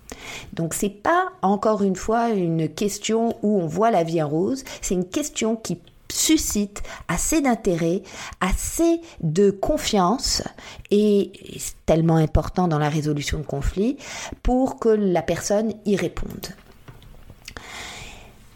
Donc 0.54 0.74
c'est 0.74 0.90
pas 0.90 1.28
encore 1.44 1.84
une 1.84 1.96
fois 1.96 2.30
une 2.30 2.68
question 2.68 3.38
où 3.44 3.62
on 3.62 3.68
voit 3.68 3.92
la 3.92 4.04
vie 4.04 4.24
en 4.24 4.28
rose, 4.28 4.64
c'est 4.82 4.96
une 4.96 5.08
question 5.08 5.56
qui 5.56 5.80
suscite 6.12 6.82
assez 7.08 7.42
d'intérêt, 7.42 8.02
assez 8.42 9.00
de 9.22 9.52
confiance 9.52 10.42
et 10.90 11.32
c'est 11.60 11.76
tellement 11.86 12.16
important 12.16 12.68
dans 12.68 12.80
la 12.80 12.90
résolution 12.90 13.38
de 13.38 13.46
conflits 13.46 13.98
pour 14.42 14.80
que 14.80 14.90
la 14.90 15.22
personne 15.22 15.74
y 15.86 15.96
réponde. 15.96 16.48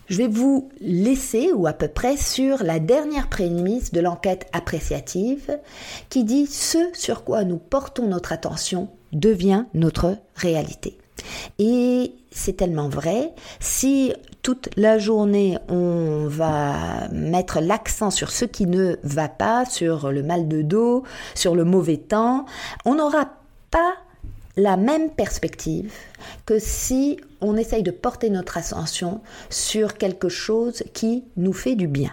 Je 0.09 0.17
vais 0.17 0.27
vous 0.27 0.69
laisser, 0.81 1.51
ou 1.53 1.67
à 1.67 1.73
peu 1.73 1.87
près, 1.87 2.17
sur 2.17 2.63
la 2.63 2.79
dernière 2.79 3.29
prémisse 3.29 3.91
de 3.91 4.01
l'enquête 4.01 4.47
appréciative 4.53 5.59
qui 6.09 6.23
dit 6.23 6.47
ce 6.47 6.79
sur 6.93 7.23
quoi 7.23 7.43
nous 7.43 7.57
portons 7.57 8.07
notre 8.07 8.33
attention 8.33 8.89
devient 9.13 9.65
notre 9.75 10.17
réalité. 10.35 10.97
Et 11.59 12.15
c'est 12.31 12.57
tellement 12.57 12.89
vrai, 12.89 13.33
si 13.59 14.13
toute 14.41 14.69
la 14.77 14.97
journée 14.97 15.59
on 15.67 16.25
va 16.27 17.07
mettre 17.11 17.59
l'accent 17.59 18.09
sur 18.09 18.31
ce 18.31 18.45
qui 18.45 18.65
ne 18.65 18.95
va 19.03 19.27
pas, 19.27 19.65
sur 19.65 20.11
le 20.11 20.23
mal 20.23 20.47
de 20.47 20.63
dos, 20.63 21.03
sur 21.35 21.55
le 21.55 21.65
mauvais 21.65 21.97
temps, 21.97 22.45
on 22.85 22.95
n'aura 22.95 23.29
pas 23.69 23.93
la 24.59 24.77
même 24.77 25.09
perspective 25.09 25.91
que 26.45 26.59
si 26.59 27.17
on 27.41 27.55
essaye 27.55 27.83
de 27.83 27.91
porter 27.91 28.29
notre 28.29 28.57
attention 28.57 29.21
sur 29.49 29.97
quelque 29.97 30.29
chose 30.29 30.83
qui 30.93 31.23
nous 31.37 31.53
fait 31.53 31.75
du 31.75 31.87
bien, 31.87 32.11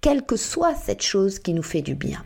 quelle 0.00 0.22
que 0.22 0.36
soit 0.36 0.74
cette 0.74 1.02
chose 1.02 1.40
qui 1.40 1.52
nous 1.52 1.62
fait 1.62 1.82
du 1.82 1.94
bien. 1.94 2.22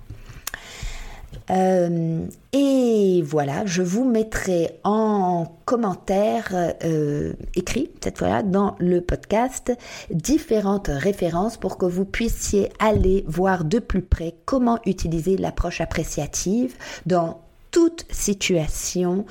Euh, 1.50 2.26
et 2.52 3.22
voilà, 3.24 3.64
je 3.64 3.82
vous 3.82 4.04
mettrai 4.04 4.78
en 4.85 5.46
commentaire 5.64 6.74
euh, 6.85 7.32
écrit, 7.56 7.90
cette 8.02 8.18
fois-là, 8.18 8.42
dans 8.42 8.76
le 8.78 9.00
podcast, 9.00 9.72
différentes 10.11 10.88
références 10.88 11.56
pour 11.56 11.78
que 11.78 11.87
vous 11.87 12.04
puissiez 12.04 12.70
aller 12.78 13.24
voir 13.26 13.64
de 13.64 13.78
plus 13.78 14.02
près 14.02 14.35
comment 14.44 14.78
utiliser 14.85 15.37
l'approche 15.38 15.80
appréciative 15.80 16.74
dans 17.06 17.40
toute 17.72 18.06
situation, 18.11 19.24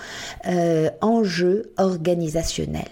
euh, 0.47 0.89
enjeu 0.99 1.71
organisationnel. 1.77 2.89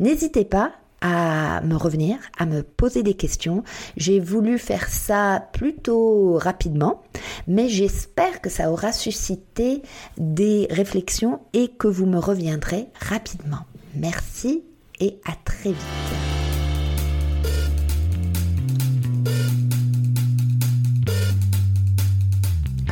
N'hésitez 0.00 0.44
pas 0.44 0.72
à 1.02 1.60
me 1.60 1.76
revenir, 1.76 2.16
à 2.38 2.46
me 2.46 2.62
poser 2.62 3.02
des 3.02 3.14
questions. 3.14 3.62
J'ai 3.96 4.18
voulu 4.18 4.58
faire 4.58 4.88
ça 4.88 5.48
plutôt 5.52 6.38
rapidement, 6.38 7.02
mais 7.46 7.68
j'espère 7.68 8.40
que 8.40 8.50
ça 8.50 8.72
aura 8.72 8.92
suscité 8.92 9.82
des 10.16 10.66
réflexions 10.70 11.40
et 11.52 11.68
que 11.68 11.86
vous 11.86 12.06
me 12.06 12.18
reviendrez 12.18 12.88
rapidement. 12.98 13.66
Merci 13.94 14.64
et 14.98 15.20
à 15.26 15.32
très 15.44 15.70
vite. 15.70 15.76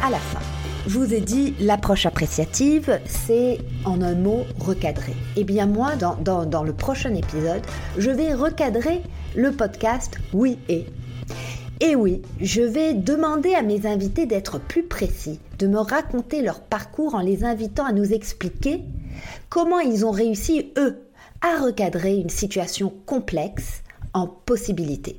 À 0.02 0.10
la 0.10 0.18
fin. 0.18 0.53
Je 0.86 0.98
vous 0.98 1.14
ai 1.14 1.22
dit, 1.22 1.54
l'approche 1.60 2.04
appréciative, 2.04 3.00
c'est 3.06 3.58
en 3.86 4.02
un 4.02 4.14
mot 4.14 4.44
recadrer. 4.60 5.14
Eh 5.34 5.42
bien 5.42 5.64
moi, 5.64 5.92
dans, 5.96 6.62
le 6.62 6.72
prochain 6.74 7.14
épisode, 7.14 7.62
je 7.96 8.10
vais 8.10 8.34
recadrer 8.34 9.00
le 9.34 9.50
podcast 9.52 10.18
Oui 10.34 10.58
et. 10.68 10.84
Et 11.80 11.96
oui, 11.96 12.20
je 12.38 12.60
vais 12.60 12.92
demander 12.92 13.54
à 13.54 13.62
mes 13.62 13.86
invités 13.86 14.26
d'être 14.26 14.60
plus 14.60 14.82
précis, 14.82 15.40
de 15.58 15.66
me 15.66 15.78
raconter 15.78 16.42
leur 16.42 16.60
parcours 16.60 17.14
en 17.14 17.20
les 17.20 17.44
invitant 17.44 17.86
à 17.86 17.92
nous 17.92 18.12
expliquer 18.12 18.82
comment 19.48 19.80
ils 19.80 20.04
ont 20.04 20.10
réussi, 20.10 20.70
eux, 20.76 20.98
à 21.40 21.62
recadrer 21.62 22.16
une 22.16 22.28
situation 22.28 22.92
complexe 23.06 23.82
en 24.12 24.26
possibilité. 24.26 25.18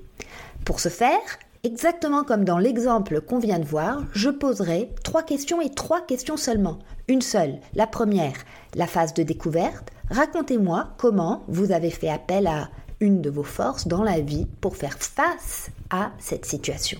Pour 0.63 0.79
ce 0.79 0.89
faire, 0.89 1.19
Exactement 1.65 2.23
comme 2.23 2.45
dans 2.45 2.59
l'exemple 2.59 3.21
qu'on 3.21 3.39
vient 3.39 3.57
de 3.57 3.65
voir, 3.65 4.03
je 4.13 4.29
poserai 4.29 4.91
trois 5.03 5.23
questions 5.23 5.59
et 5.61 5.71
trois 5.71 6.05
questions 6.05 6.37
seulement. 6.37 6.77
Une 7.07 7.23
seule. 7.23 7.55
La 7.73 7.87
première, 7.87 8.35
la 8.75 8.85
phase 8.85 9.15
de 9.15 9.23
découverte. 9.23 9.89
Racontez-moi 10.11 10.89
comment 10.99 11.43
vous 11.47 11.71
avez 11.71 11.89
fait 11.89 12.11
appel 12.11 12.45
à 12.45 12.69
une 12.99 13.19
de 13.19 13.31
vos 13.31 13.41
forces 13.41 13.87
dans 13.87 14.03
la 14.03 14.19
vie 14.19 14.45
pour 14.61 14.77
faire 14.77 14.99
face 14.99 15.71
à 15.89 16.11
cette 16.19 16.45
situation. 16.45 16.99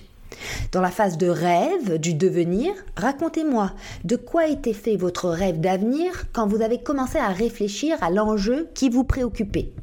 Dans 0.71 0.81
la 0.81 0.89
phase 0.89 1.19
de 1.19 1.27
rêve, 1.27 1.99
du 1.99 2.15
devenir, 2.15 2.73
racontez-moi 2.97 3.71
de 4.03 4.15
quoi 4.15 4.47
été 4.47 4.73
fait 4.73 4.95
votre 4.95 5.29
rêve 5.29 5.59
d'avenir 5.59 6.25
quand 6.33 6.47
vous 6.47 6.63
avez 6.63 6.81
commencé 6.81 7.19
à 7.19 7.27
réfléchir 7.27 7.97
à 8.01 8.09
l'enjeu 8.09 8.67
qui 8.73 8.89
vous 8.89 9.03
préoccupait? 9.03 9.73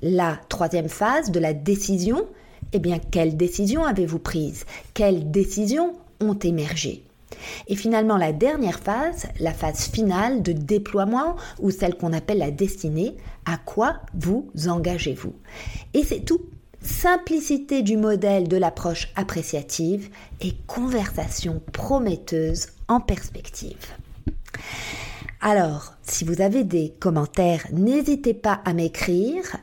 La 0.00 0.38
troisième 0.48 0.88
phase 0.88 1.30
de 1.30 1.38
la 1.38 1.52
décision, 1.52 2.26
eh 2.74 2.80
bien, 2.80 2.98
quelles 2.98 3.36
décisions 3.36 3.84
avez-vous 3.84 4.18
prises 4.18 4.64
Quelles 4.94 5.30
décisions 5.30 5.94
ont 6.20 6.34
émergé? 6.34 7.02
Et 7.68 7.76
finalement, 7.76 8.16
la 8.16 8.32
dernière 8.32 8.80
phase, 8.80 9.26
la 9.40 9.52
phase 9.52 9.88
finale 9.88 10.42
de 10.42 10.52
déploiement 10.52 11.36
ou 11.60 11.70
celle 11.70 11.96
qu'on 11.96 12.12
appelle 12.12 12.38
la 12.38 12.50
destinée, 12.50 13.16
à 13.44 13.56
quoi 13.58 13.96
vous 14.14 14.50
engagez-vous? 14.66 15.34
Et 15.94 16.02
c'est 16.02 16.24
tout. 16.24 16.40
Simplicité 16.80 17.80
du 17.80 17.96
modèle 17.96 18.46
de 18.46 18.58
l'approche 18.58 19.08
appréciative 19.16 20.10
et 20.42 20.52
conversation 20.66 21.62
prometteuse 21.72 22.66
en 22.88 23.00
perspective. 23.00 23.94
Alors, 25.40 25.94
si 26.02 26.24
vous 26.24 26.42
avez 26.42 26.62
des 26.64 26.92
commentaires, 27.00 27.66
n'hésitez 27.72 28.34
pas 28.34 28.60
à 28.64 28.74
m'écrire 28.74 29.56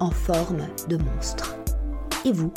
en 0.00 0.10
forme 0.10 0.68
de 0.88 0.96
monstre. 0.96 1.56
Et 2.24 2.32
vous? 2.32 2.52